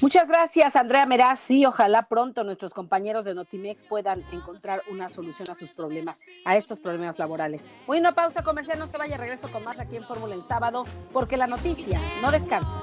[0.00, 1.48] Muchas gracias, Andrea Meraz.
[1.50, 6.56] y ojalá pronto nuestros compañeros de Notimex puedan encontrar una solución a sus problemas, a
[6.56, 7.62] estos problemas laborales.
[7.86, 10.42] Voy a una pausa comercial, no se vaya, regreso con más aquí en Fórmula en
[10.42, 12.82] sábado, porque la noticia no descansa.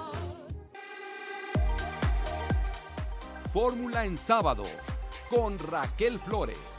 [3.52, 4.64] Fórmula en sábado
[5.30, 6.79] con Raquel Flores.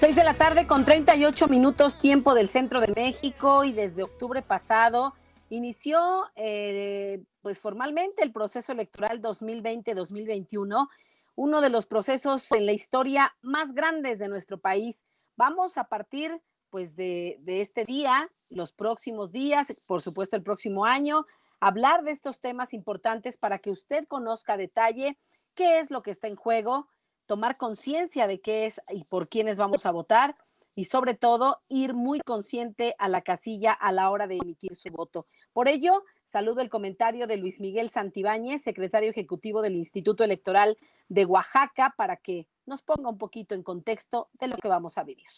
[0.00, 4.40] Seis de la tarde con 38 minutos tiempo del centro de México y desde octubre
[4.40, 5.12] pasado
[5.50, 10.88] inició eh, pues formalmente el proceso electoral 2020-2021,
[11.34, 15.04] uno de los procesos en la historia más grandes de nuestro país.
[15.36, 16.32] Vamos a partir
[16.70, 21.26] pues de, de este día, los próximos días, por supuesto el próximo año,
[21.60, 25.18] hablar de estos temas importantes para que usted conozca a detalle
[25.54, 26.88] qué es lo que está en juego,
[27.30, 30.34] tomar conciencia de qué es y por quiénes vamos a votar
[30.74, 34.90] y sobre todo ir muy consciente a la casilla a la hora de emitir su
[34.90, 35.28] voto.
[35.52, 40.76] Por ello, saludo el comentario de Luis Miguel Santibáñez, secretario ejecutivo del Instituto Electoral
[41.08, 45.04] de Oaxaca, para que nos ponga un poquito en contexto de lo que vamos a
[45.04, 45.28] vivir.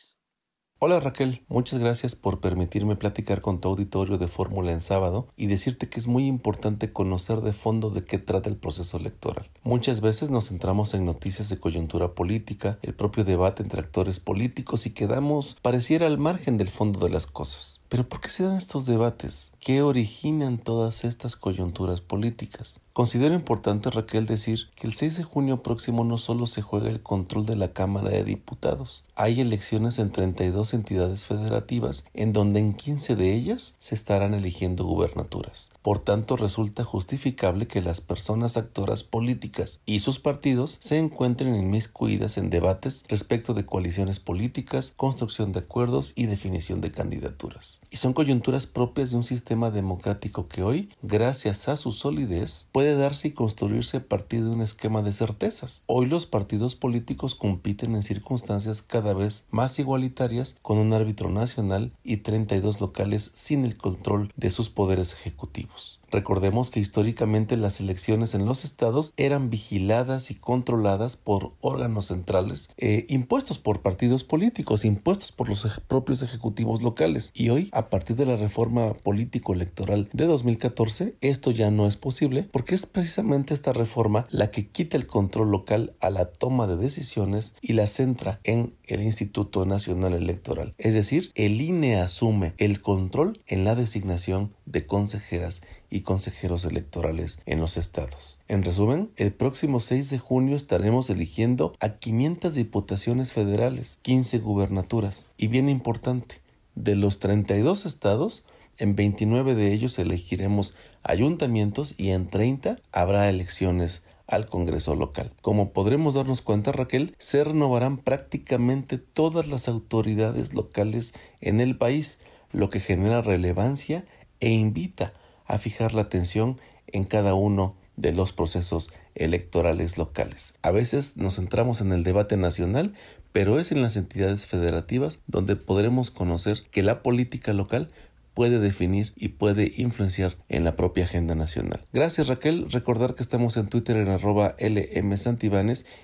[0.85, 5.47] Hola Raquel, muchas gracias por permitirme platicar con tu auditorio de Fórmula en sábado y
[5.47, 9.49] decirte que es muy importante conocer de fondo de qué trata el proceso electoral.
[9.62, 14.85] Muchas veces nos centramos en noticias de coyuntura política, el propio debate entre actores políticos
[14.87, 17.82] y quedamos pareciera al margen del fondo de las cosas.
[17.92, 19.52] Pero ¿por qué se dan estos debates?
[19.61, 22.81] ¿Qué originan todas estas coyunturas políticas?
[22.94, 27.02] Considero importante, Raquel, decir que el 6 de junio próximo no solo se juega el
[27.02, 32.72] control de la Cámara de Diputados, hay elecciones en 32 entidades federativas en donde en
[32.72, 35.70] 15 de ellas se estarán eligiendo gubernaturas.
[35.83, 42.38] Por tanto, resulta justificable que las personas actoras políticas y sus partidos se encuentren inmiscuidas
[42.38, 47.81] en debates respecto de coaliciones políticas, construcción de acuerdos y definición de candidaturas.
[47.90, 52.95] Y son coyunturas propias de un sistema democrático que hoy, gracias a su solidez, puede
[52.95, 55.83] darse y construirse a partir de un esquema de certezas.
[55.87, 61.92] Hoy los partidos políticos compiten en circunstancias cada vez más igualitarias con un árbitro nacional
[62.05, 65.71] y 32 locales sin el control de sus poderes ejecutivos.
[66.12, 72.68] Recordemos que históricamente las elecciones en los estados eran vigiladas y controladas por órganos centrales
[72.77, 77.31] eh, impuestos por partidos políticos, impuestos por los propios ejecutivos locales.
[77.35, 82.46] Y hoy, a partir de la reforma político-electoral de 2014, esto ya no es posible
[82.53, 86.77] porque es precisamente esta reforma la que quita el control local a la toma de
[86.77, 90.75] decisiones y la centra en el Instituto Nacional Electoral.
[90.77, 97.38] Es decir, el INE asume el control en la designación de consejeras y consejeros electorales
[97.44, 98.38] en los estados.
[98.48, 105.28] En resumen, el próximo 6 de junio estaremos eligiendo a 500 diputaciones federales, 15 gubernaturas
[105.37, 106.40] y bien importante,
[106.74, 108.46] de los 32 estados,
[108.78, 115.35] en 29 de ellos elegiremos ayuntamientos y en 30 habrá elecciones al Congreso local.
[115.42, 122.18] Como podremos darnos cuenta, Raquel, se renovarán prácticamente todas las autoridades locales en el país,
[122.50, 124.07] lo que genera relevancia
[124.40, 125.12] e invita
[125.53, 130.55] a fijar la atención en cada uno de los procesos electorales locales.
[130.62, 132.95] A veces nos centramos en el debate nacional,
[133.33, 137.93] pero es en las entidades federativas donde podremos conocer que la política local
[138.33, 141.87] puede definir y puede influenciar en la propia agenda nacional.
[141.93, 145.15] Gracias Raquel, recordar que estamos en Twitter en arroba LM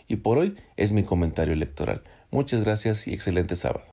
[0.08, 2.02] y por hoy es mi comentario electoral.
[2.30, 3.86] Muchas gracias y excelente sábado.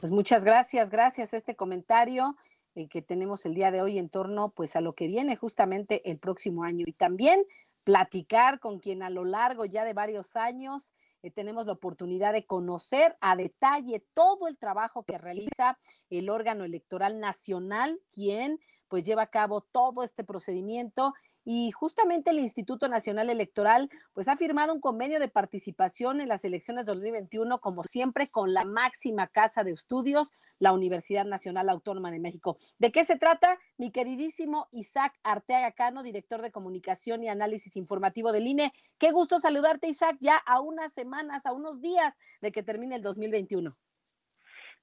[0.00, 2.36] Pues muchas gracias, gracias a este comentario
[2.74, 6.10] eh, que tenemos el día de hoy en torno pues a lo que viene justamente
[6.10, 6.84] el próximo año.
[6.86, 7.44] Y también
[7.84, 12.46] platicar con quien a lo largo ya de varios años eh, tenemos la oportunidad de
[12.46, 15.78] conocer a detalle todo el trabajo que realiza
[16.10, 18.58] el órgano electoral nacional, quien
[18.88, 24.36] pues lleva a cabo todo este procedimiento y justamente el Instituto Nacional Electoral pues ha
[24.36, 29.26] firmado un convenio de participación en las elecciones de 2021 como siempre con la máxima
[29.26, 32.56] casa de estudios, la Universidad Nacional Autónoma de México.
[32.78, 33.58] ¿De qué se trata?
[33.76, 38.72] Mi queridísimo Isaac Arteaga Cano, director de comunicación y análisis informativo del INE.
[38.98, 43.02] Qué gusto saludarte Isaac ya a unas semanas, a unos días de que termine el
[43.02, 43.70] 2021.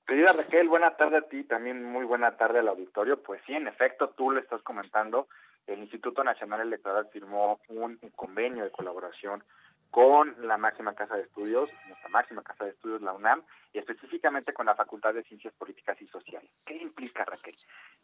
[0.06, 3.21] Querida Raquel, buena tarde a ti, también muy buena tarde al auditorio.
[3.21, 5.28] Pues sí, en efecto, tú le estás comentando,
[5.73, 9.43] el Instituto Nacional Electoral firmó un, convenio de colaboración
[9.89, 14.53] con la máxima casa de estudios, nuestra máxima casa de estudios, la UNAM, y específicamente
[14.53, 16.63] con la Facultad de Ciencias Políticas y Sociales.
[16.65, 17.53] ¿Qué implica, Raquel?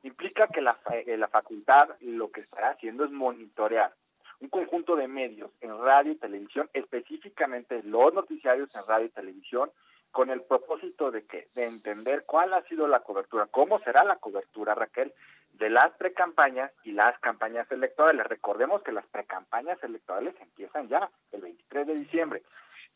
[0.04, 3.94] Implica que la, eh, la facultad lo que estará haciendo es monitorear
[4.40, 9.72] un conjunto de medios en radio y televisión, específicamente los noticiarios en radio y televisión,
[10.12, 14.18] con el propósito de que de entender cuál ha sido la cobertura, cómo será la
[14.18, 15.14] cobertura, Raquel,
[15.58, 18.28] de las precampañas y las campañas electorales.
[18.28, 22.44] Recordemos que las precampañas electorales empiezan ya el 23 de diciembre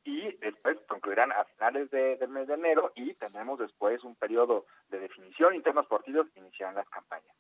[0.04, 5.00] y después concluirán a finales del mes de enero y tenemos después un periodo de
[5.00, 7.36] definición internos partidos y iniciarán las campañas.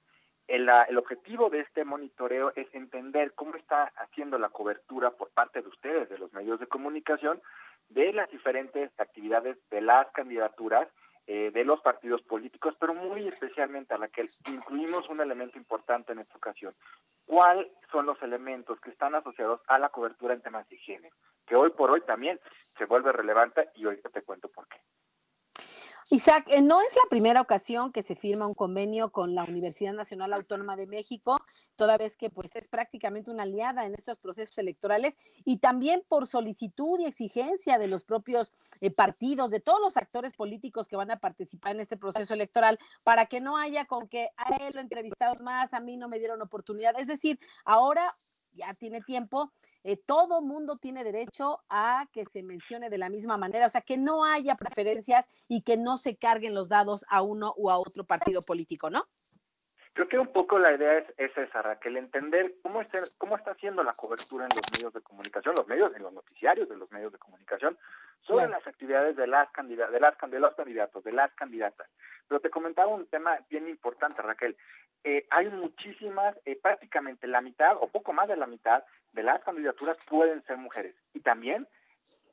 [0.47, 5.61] El, el, objetivo de este monitoreo es entender cómo está haciendo la cobertura por parte
[5.61, 7.41] de ustedes, de los medios de comunicación,
[7.89, 10.87] de las diferentes actividades de las candidaturas
[11.27, 16.11] eh, de los partidos políticos, pero muy especialmente a la que incluimos un elemento importante
[16.11, 16.73] en esta ocasión.
[17.27, 21.11] ¿Cuáles son los elementos que están asociados a la cobertura en temas de higiene?
[21.45, 24.81] Que hoy por hoy también se vuelve relevante y ahorita te cuento por qué.
[26.09, 29.93] Isaac, eh, no es la primera ocasión que se firma un convenio con la Universidad
[29.93, 31.37] Nacional Autónoma de México,
[31.75, 36.27] toda vez que pues es prácticamente una aliada en estos procesos electorales y también por
[36.27, 41.11] solicitud y exigencia de los propios eh, partidos, de todos los actores políticos que van
[41.11, 44.81] a participar en este proceso electoral, para que no haya con que a él lo
[44.81, 46.99] entrevistado más, a mí no me dieron oportunidad.
[46.99, 48.11] Es decir, ahora
[48.53, 49.51] ya tiene tiempo
[49.83, 53.81] eh, todo mundo tiene derecho a que se mencione de la misma manera, o sea,
[53.81, 57.77] que no haya preferencias y que no se carguen los dados a uno u a
[57.77, 59.07] otro partido político, ¿no?
[59.93, 63.51] Creo que un poco la idea es, es esa, Raquel, entender cómo está, cómo está
[63.51, 66.89] haciendo la cobertura en los medios de comunicación, los medios, en los noticiarios de los
[66.91, 67.77] medios de comunicación,
[68.21, 71.89] sobre las actividades de las, candidatas, de, las, de los candidatos, de las candidatas.
[72.27, 74.55] Pero te comentaba un tema bien importante, Raquel.
[75.03, 78.83] Eh, hay muchísimas, eh, prácticamente la mitad o poco más de la mitad
[79.13, 80.97] de las candidaturas pueden ser mujeres.
[81.13, 81.65] Y también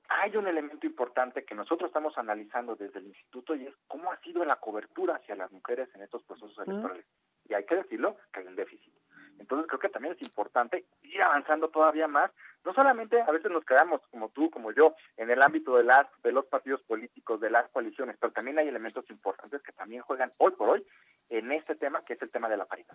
[0.09, 4.21] hay un elemento importante que nosotros estamos analizando desde el instituto y es cómo ha
[4.21, 7.05] sido la cobertura hacia las mujeres en estos procesos electorales
[7.49, 8.93] y hay que decirlo, que hay un déficit.
[9.39, 12.31] Entonces creo que también es importante ir avanzando todavía más.
[12.65, 16.07] No solamente a veces nos quedamos, como tú, como yo, en el ámbito de, las,
[16.23, 20.31] de los partidos políticos, de las coaliciones, pero también hay elementos importantes que también juegan
[20.39, 20.87] hoy por hoy
[21.31, 22.95] en este tema, que es el tema de la paridad.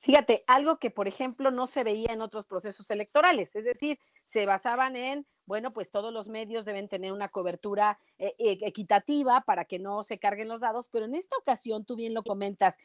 [0.00, 4.46] Fíjate, algo que, por ejemplo, no se veía en otros procesos electorales, es decir, se
[4.46, 9.64] basaban en, bueno, pues todos los medios deben tener una cobertura eh, e, equitativa para
[9.64, 12.78] que no se carguen los dados, pero en esta ocasión, tú bien lo comentas,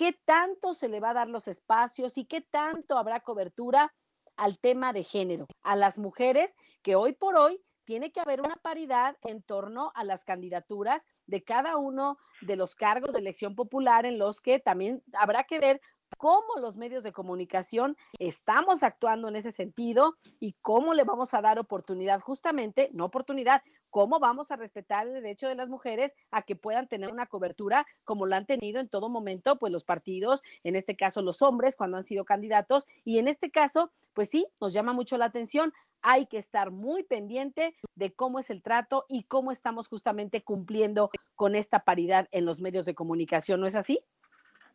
[0.00, 3.92] qué tanto se le va a dar los espacios y qué tanto habrá cobertura
[4.34, 8.54] al tema de género, a las mujeres que hoy por hoy tiene que haber una
[8.54, 14.06] paridad en torno a las candidaturas de cada uno de los cargos de elección popular
[14.06, 15.82] en los que también habrá que ver
[16.20, 21.40] cómo los medios de comunicación estamos actuando en ese sentido y cómo le vamos a
[21.40, 26.42] dar oportunidad, justamente, no oportunidad, cómo vamos a respetar el derecho de las mujeres a
[26.42, 30.42] que puedan tener una cobertura como lo han tenido en todo momento, pues los partidos,
[30.64, 34.46] en este caso los hombres, cuando han sido candidatos, y en este caso, pues sí,
[34.60, 35.72] nos llama mucho la atención.
[36.02, 41.10] Hay que estar muy pendiente de cómo es el trato y cómo estamos justamente cumpliendo
[41.34, 44.00] con esta paridad en los medios de comunicación, ¿no es así?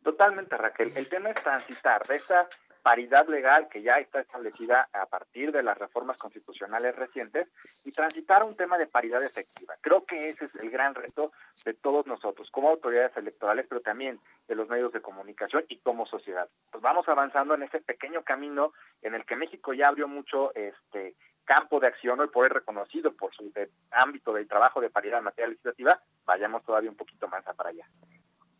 [0.06, 0.92] Totalmente, Raquel.
[0.96, 2.48] El tema es transitar de esa
[2.80, 7.52] paridad legal que ya está establecida a partir de las reformas constitucionales recientes
[7.84, 9.74] y transitar un tema de paridad efectiva.
[9.80, 11.32] Creo que ese es el gran reto
[11.64, 16.06] de todos nosotros, como autoridades electorales, pero también de los medios de comunicación y como
[16.06, 16.48] sociedad.
[16.70, 21.16] Pues vamos avanzando en ese pequeño camino en el que México ya abrió mucho este
[21.44, 23.52] campo de acción hoy por hoy reconocido por su
[23.90, 27.88] ámbito de trabajo de paridad en materia legislativa, vayamos todavía un poquito más para allá.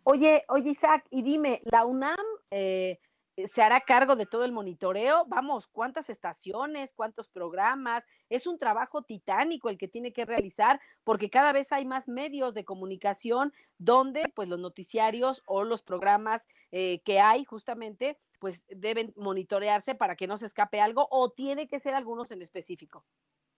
[0.09, 3.01] Oye, oye Isaac, y dime, ¿la UNAM eh,
[3.47, 5.25] se hará cargo de todo el monitoreo?
[5.27, 8.07] Vamos, ¿cuántas estaciones, cuántos programas?
[8.31, 12.55] Es un trabajo titánico el que tiene que realizar porque cada vez hay más medios
[12.55, 19.13] de comunicación donde pues los noticiarios o los programas eh, que hay justamente pues deben
[19.17, 23.05] monitorearse para que no se escape algo o tiene que ser algunos en específico.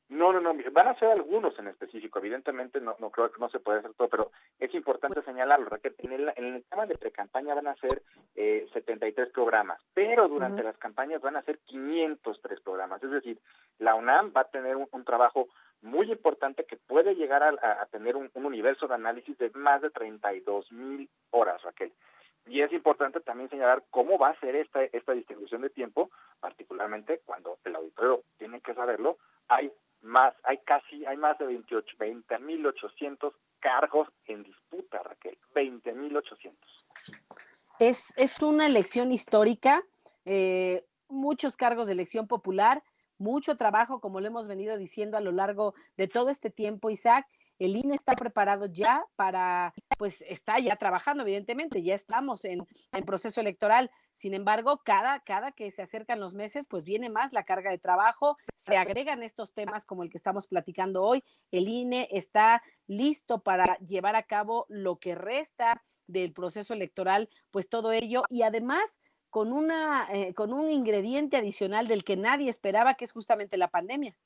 [0.08, 3.50] No, no, no, van a ser algunos en específico, evidentemente no, no creo que no
[3.50, 6.96] se puede hacer todo, pero es importante señalarlo, Raquel, en el, en el tema de
[6.96, 8.02] pre-campaña van a ser
[8.34, 13.38] eh, 73 programas, pero durante las campañas van a ser 503 programas, es decir,
[13.78, 15.48] la UNAM va a tener un, trabajo
[15.82, 19.90] muy importante que puede llegar a, tener un, un, universo de análisis de más de
[19.90, 21.92] 32 mil horas, Raquel.
[22.46, 27.20] Y es importante también señalar cómo va a ser esta, esta distribución de tiempo, particularmente
[27.26, 29.70] cuando el auditorio tiene que saberlo, hay
[30.02, 36.52] más, hay casi, hay más de 28, 20.800 cargos en disputa, Raquel, 20.800.
[37.78, 39.82] Es, es una elección histórica,
[40.24, 42.82] eh, muchos cargos de elección popular,
[43.18, 47.26] mucho trabajo, como lo hemos venido diciendo a lo largo de todo este tiempo, Isaac,
[47.58, 53.04] el INE está preparado ya para, pues está ya trabajando, evidentemente, ya estamos en, en
[53.04, 53.90] proceso electoral.
[54.14, 57.78] Sin embargo, cada, cada que se acercan los meses, pues viene más la carga de
[57.78, 61.22] trabajo, se agregan estos temas como el que estamos platicando hoy.
[61.50, 67.68] El INE está listo para llevar a cabo lo que resta del proceso electoral, pues
[67.68, 68.24] todo ello.
[68.28, 69.00] Y además,
[69.30, 73.68] con, una, eh, con un ingrediente adicional del que nadie esperaba, que es justamente la
[73.68, 74.16] pandemia.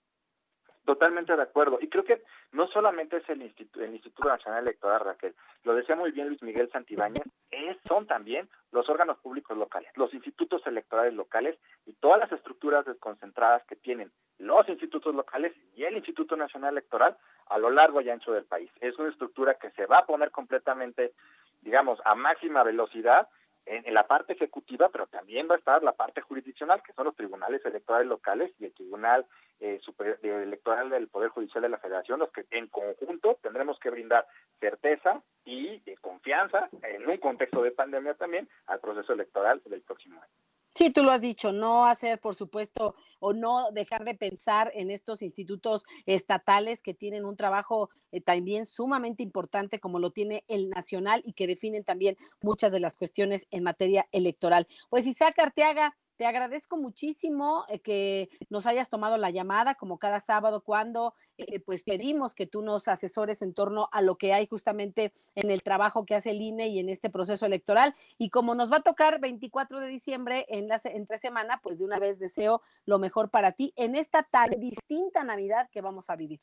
[0.84, 1.78] Totalmente de acuerdo.
[1.80, 5.94] Y creo que no solamente es el Instituto, el Instituto Nacional Electoral, Raquel, lo decía
[5.94, 11.14] muy bien Luis Miguel Santibáñez, es, son también los órganos públicos locales, los institutos electorales
[11.14, 11.56] locales
[11.86, 17.16] y todas las estructuras desconcentradas que tienen los institutos locales y el Instituto Nacional Electoral
[17.46, 18.70] a lo largo y ancho del país.
[18.80, 21.12] Es una estructura que se va a poner completamente,
[21.60, 23.28] digamos, a máxima velocidad
[23.66, 27.16] en, la parte ejecutiva, pero también va a estar la parte jurisdiccional, que son los
[27.16, 29.26] tribunales electorales locales y el Tribunal
[29.60, 29.80] eh,
[30.22, 34.26] Electoral del Poder Judicial de la Federación, los que en conjunto tendremos que brindar
[34.60, 40.20] certeza y eh, confianza en un contexto de pandemia también al proceso electoral del próximo
[40.20, 40.32] año.
[40.74, 44.90] Sí, tú lo has dicho, no hacer, por supuesto, o no dejar de pensar en
[44.90, 50.70] estos institutos estatales que tienen un trabajo eh, también sumamente importante como lo tiene el
[50.70, 54.66] nacional y que definen también muchas de las cuestiones en materia electoral.
[54.88, 60.20] Pues Isaac Arteaga, te agradezco muchísimo eh, que nos hayas tomado la llamada como cada
[60.20, 64.46] sábado cuando eh, pues pedimos que tú nos asesores en torno a lo que hay
[64.46, 67.96] justamente en el trabajo que hace el INE y en este proceso electoral.
[68.18, 71.86] Y como nos va a tocar 24 de diciembre en la entre semana, pues de
[71.86, 76.14] una vez deseo lo mejor para ti en esta tan distinta Navidad que vamos a
[76.14, 76.38] vivir.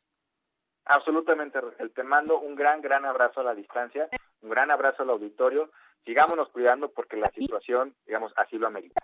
[0.83, 1.91] Absolutamente, Rachel.
[1.91, 4.09] Te mando un gran, gran abrazo a la distancia,
[4.41, 5.71] un gran abrazo al auditorio.
[6.03, 9.01] Sigámonos cuidando porque la situación, digamos, así lo amerita.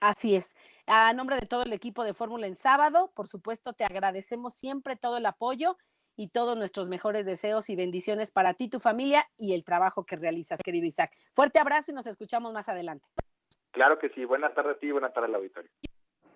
[0.00, 0.54] Así es.
[0.86, 4.96] A nombre de todo el equipo de Fórmula en sábado, por supuesto, te agradecemos siempre
[4.96, 5.76] todo el apoyo
[6.16, 10.16] y todos nuestros mejores deseos y bendiciones para ti, tu familia y el trabajo que
[10.16, 11.16] realizas, querido Isaac.
[11.32, 13.06] Fuerte abrazo y nos escuchamos más adelante.
[13.70, 14.24] Claro que sí.
[14.24, 15.70] Buenas tardes a ti y buenas tardes al auditorio.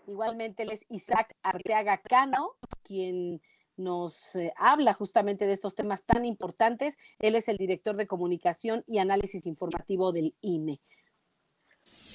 [0.07, 3.41] Igualmente, él es Isaac Arteaga Cano, quien
[3.77, 6.97] nos eh, habla justamente de estos temas tan importantes.
[7.19, 10.81] Él es el director de comunicación y análisis informativo del INE.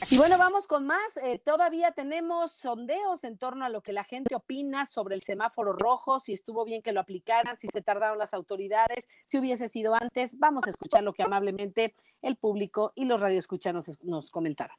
[0.09, 1.17] Y bueno, vamos con más.
[1.17, 5.73] Eh, todavía tenemos sondeos en torno a lo que la gente opina sobre el semáforo
[5.73, 9.95] rojo, si estuvo bien que lo aplicaran, si se tardaron las autoridades, si hubiese sido
[9.95, 10.37] antes.
[10.39, 14.77] Vamos a escuchar lo que amablemente el público y los radioescuchas nos, nos comentaron.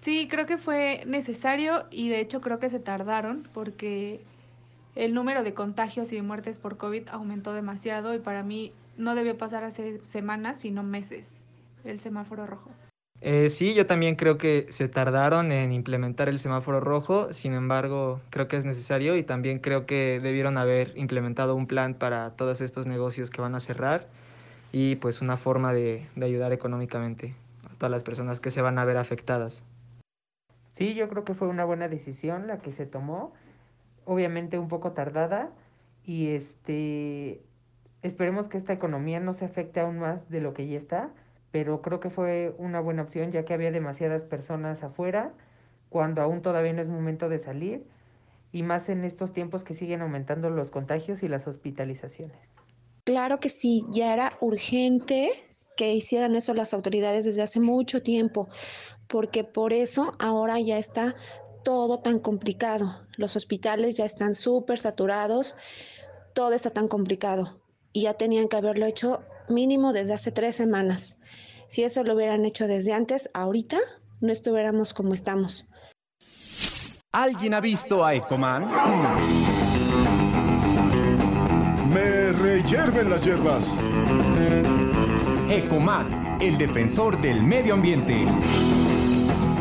[0.00, 4.24] Sí, creo que fue necesario y de hecho creo que se tardaron porque
[4.94, 9.14] el número de contagios y de muertes por COVID aumentó demasiado y para mí no
[9.14, 11.40] debió pasar hace semanas, sino meses,
[11.84, 12.70] el semáforo rojo.
[13.22, 18.20] Eh, sí, yo también creo que se tardaron en implementar el semáforo rojo, sin embargo,
[18.30, 22.62] creo que es necesario y también creo que debieron haber implementado un plan para todos
[22.62, 24.08] estos negocios que van a cerrar
[24.72, 27.34] y pues una forma de, de ayudar económicamente
[27.70, 29.64] a todas las personas que se van a ver afectadas.
[30.72, 33.34] Sí, yo creo que fue una buena decisión la que se tomó
[34.06, 35.50] obviamente un poco tardada
[36.04, 37.42] y este
[38.02, 41.10] esperemos que esta economía no se afecte aún más de lo que ya está,
[41.50, 45.32] pero creo que fue una buena opción ya que había demasiadas personas afuera
[45.88, 47.84] cuando aún todavía no es momento de salir
[48.52, 52.36] y más en estos tiempos que siguen aumentando los contagios y las hospitalizaciones.
[53.04, 55.30] Claro que sí, ya era urgente
[55.76, 58.48] que hicieran eso las autoridades desde hace mucho tiempo,
[59.06, 61.14] porque por eso ahora ya está
[61.64, 63.00] todo tan complicado.
[63.16, 65.56] Los hospitales ya están súper saturados,
[66.34, 71.18] todo está tan complicado y ya tenían que haberlo hecho mínimo desde hace tres semanas.
[71.68, 73.78] Si eso lo hubieran hecho desde antes, ahorita
[74.20, 75.66] no estuviéramos como estamos.
[77.12, 78.70] ¿Alguien ha visto a Ecoman?
[81.92, 83.68] Me reyerven las hierbas.
[85.50, 88.24] Ecoman, el defensor del medio ambiente.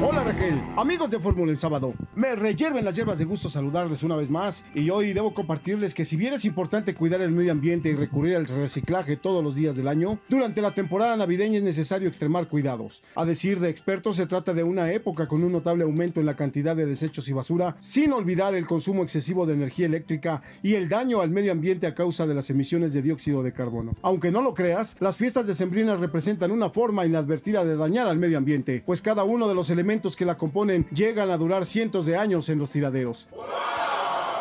[0.02, 4.16] Hola Raquel, amigos de Fórmula en sábado, me reyerven las hierbas de gusto saludarles una
[4.16, 7.90] vez más y hoy debo compartirles que si bien es importante cuidar el medio ambiente
[7.90, 12.08] y recurrir al reciclaje todos los días del año, durante la temporada navideña es necesario
[12.08, 13.04] extremar cuidados.
[13.14, 16.38] A decir de expertos se trata de una época con un notable aumento en la
[16.38, 20.88] cantidad de desechos y basura, sin olvidar el consumo excesivo de energía eléctrica y el
[20.88, 23.98] daño al medio ambiente a causa de las emisiones de dióxido de carbono.
[24.02, 28.38] Aunque no lo creas, las fiestas decembrinas representan una forma inadvertida de dañar al medio
[28.38, 32.16] ambiente, pues cada uno de los elementos que la componen llegan a durar cientos de
[32.16, 33.28] años en los tiraderos.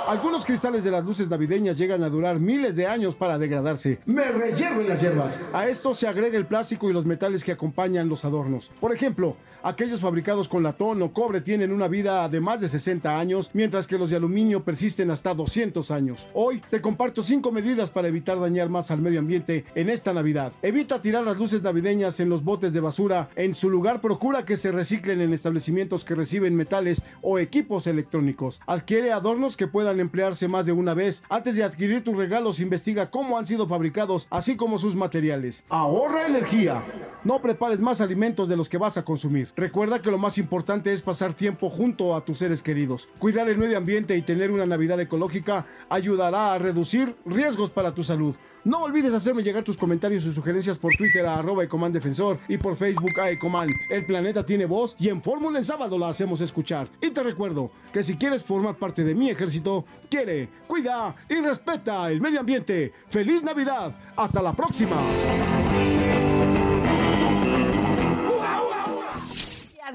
[0.09, 3.99] Algunos cristales de las luces navideñas llegan a durar miles de años para degradarse.
[4.07, 5.39] Me rehierven las hierbas.
[5.53, 8.71] A esto se agrega el plástico y los metales que acompañan los adornos.
[8.81, 13.21] Por ejemplo, aquellos fabricados con latón o cobre tienen una vida de más de 60
[13.21, 16.27] años, mientras que los de aluminio persisten hasta 200 años.
[16.33, 20.53] Hoy te comparto 5 medidas para evitar dañar más al medio ambiente en esta Navidad.
[20.63, 23.29] Evita tirar las luces navideñas en los botes de basura.
[23.37, 28.63] En su lugar procura que se reciclen en establecimientos que reciben metales o equipos electrónicos.
[28.67, 31.23] Adquiere adornos que puedan emplearse más de una vez.
[31.29, 35.65] Antes de adquirir tus regalos, investiga cómo han sido fabricados, así como sus materiales.
[35.69, 36.83] Ahorra energía.
[37.25, 39.49] No prepares más alimentos de los que vas a consumir.
[39.57, 43.09] Recuerda que lo más importante es pasar tiempo junto a tus seres queridos.
[43.19, 48.03] Cuidar el medio ambiente y tener una Navidad ecológica ayudará a reducir riesgos para tu
[48.03, 48.35] salud.
[48.69, 52.59] No olvides hacerme llegar tus comentarios y sugerencias por Twitter a arroba Ecoman Defensor y
[52.59, 53.71] por Facebook a Ecoman.
[53.89, 56.87] El planeta tiene voz y en Fórmula en sábado la hacemos escuchar.
[57.01, 62.11] Y te recuerdo que si quieres formar parte de mi ejército, quiere, cuida y respeta
[62.11, 62.93] el medio ambiente.
[63.09, 63.97] ¡Feliz Navidad!
[64.15, 65.01] ¡Hasta la próxima!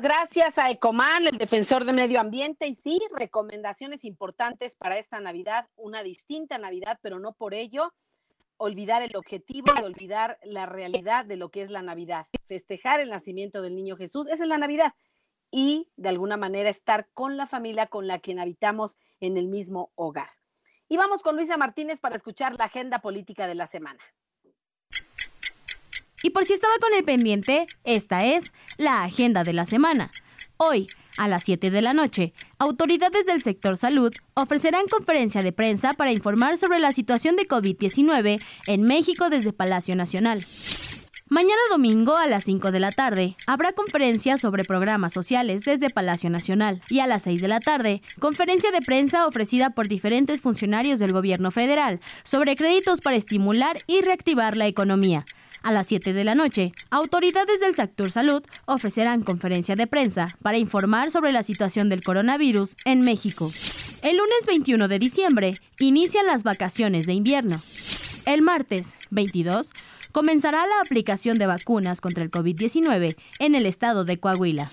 [0.01, 5.67] Gracias a Ecoman, el defensor del medio ambiente, y sí, recomendaciones importantes para esta Navidad,
[5.75, 7.93] una distinta Navidad, pero no por ello
[8.57, 12.27] olvidar el objetivo y olvidar la realidad de lo que es la Navidad.
[12.45, 14.93] Festejar el nacimiento del niño Jesús, esa es la Navidad.
[15.51, 19.91] Y de alguna manera estar con la familia con la que habitamos en el mismo
[19.95, 20.29] hogar.
[20.89, 24.03] Y vamos con Luisa Martínez para escuchar la agenda política de la semana.
[26.23, 30.11] Y por si estaba con el pendiente, esta es la agenda de la semana.
[30.65, 30.87] Hoy,
[31.17, 36.13] a las 7 de la noche, autoridades del sector salud ofrecerán conferencia de prensa para
[36.13, 40.39] informar sobre la situación de COVID-19 en México desde Palacio Nacional.
[41.27, 46.29] Mañana domingo a las 5 de la tarde habrá conferencia sobre programas sociales desde Palacio
[46.29, 50.97] Nacional y a las 6 de la tarde conferencia de prensa ofrecida por diferentes funcionarios
[50.99, 55.25] del gobierno federal sobre créditos para estimular y reactivar la economía.
[55.63, 60.57] A las 7 de la noche, autoridades del sector salud ofrecerán conferencia de prensa para
[60.57, 63.49] informar sobre la situación del coronavirus en México.
[64.01, 67.55] El lunes 21 de diciembre inician las vacaciones de invierno.
[68.25, 69.69] El martes 22
[70.11, 74.69] comenzará la aplicación de vacunas contra el COVID-19 en el estado de Coahuila.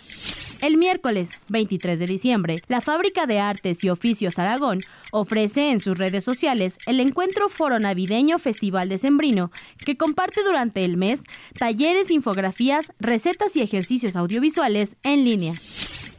[0.63, 4.81] El miércoles 23 de diciembre, la Fábrica de Artes y Oficios Aragón
[5.11, 10.85] ofrece en sus redes sociales el encuentro Foro Navideño Festival de Sembrino, que comparte durante
[10.85, 11.23] el mes
[11.59, 15.55] talleres, infografías, recetas y ejercicios audiovisuales en línea.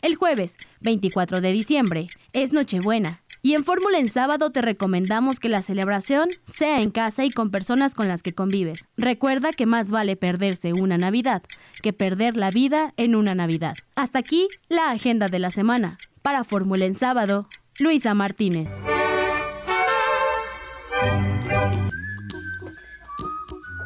[0.02, 5.48] El jueves 24 de diciembre es Nochebuena y en Fórmula en sábado te recomendamos que
[5.48, 8.88] la celebración sea en casa y con personas con las que convives.
[8.98, 11.44] Recuerda que más vale perderse una Navidad
[11.84, 13.76] que perder la vida en una Navidad.
[13.96, 16.00] Hasta aquí la agenda de la semana.
[16.24, 17.48] Para Fórmula en sábado,
[17.78, 18.72] Luisa Martínez.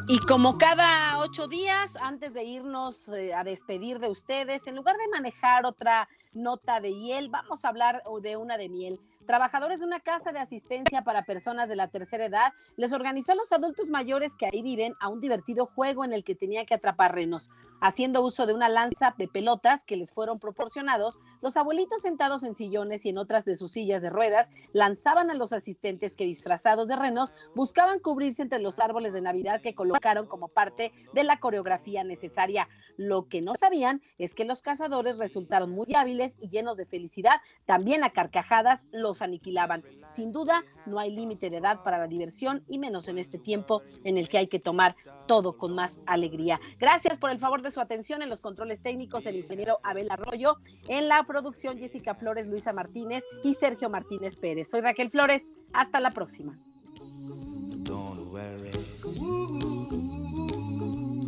[0.08, 4.96] Y como cada ocho días, antes de irnos eh, a despedir de ustedes, en lugar
[4.96, 9.00] de manejar otra nota de hiel, vamos a hablar de una de miel.
[9.26, 13.34] Trabajadores de una casa de asistencia para personas de la tercera edad les organizó a
[13.34, 16.74] los adultos mayores que ahí viven a un divertido juego en el que tenía que
[16.74, 17.50] atrapar renos.
[17.80, 22.54] Haciendo uso de una lanza de pelotas que les fueron proporcionados, los abuelitos sentados en
[22.54, 26.86] sillones y en otras de sus sillas de ruedas lanzaban a los asistentes que disfrazados
[26.86, 31.40] de renos buscaban cubrirse entre los árboles de Navidad que colocaron como parte de la
[31.40, 32.68] coreografía necesaria.
[32.96, 37.40] Lo que no sabían es que los cazadores resultaron muy hábiles y llenos de felicidad,
[37.64, 39.82] también a carcajadas los aniquilaban.
[40.06, 43.82] Sin duda, no hay límite de edad para la diversión y menos en este tiempo
[44.04, 44.94] en el que hay que tomar
[45.26, 46.60] todo con más alegría.
[46.78, 50.58] Gracias por el favor de su atención en los controles técnicos, el ingeniero Abel Arroyo,
[50.86, 54.68] en la producción Jessica Flores, Luisa Martínez y Sergio Martínez Pérez.
[54.68, 56.58] Soy Raquel Flores, hasta la próxima.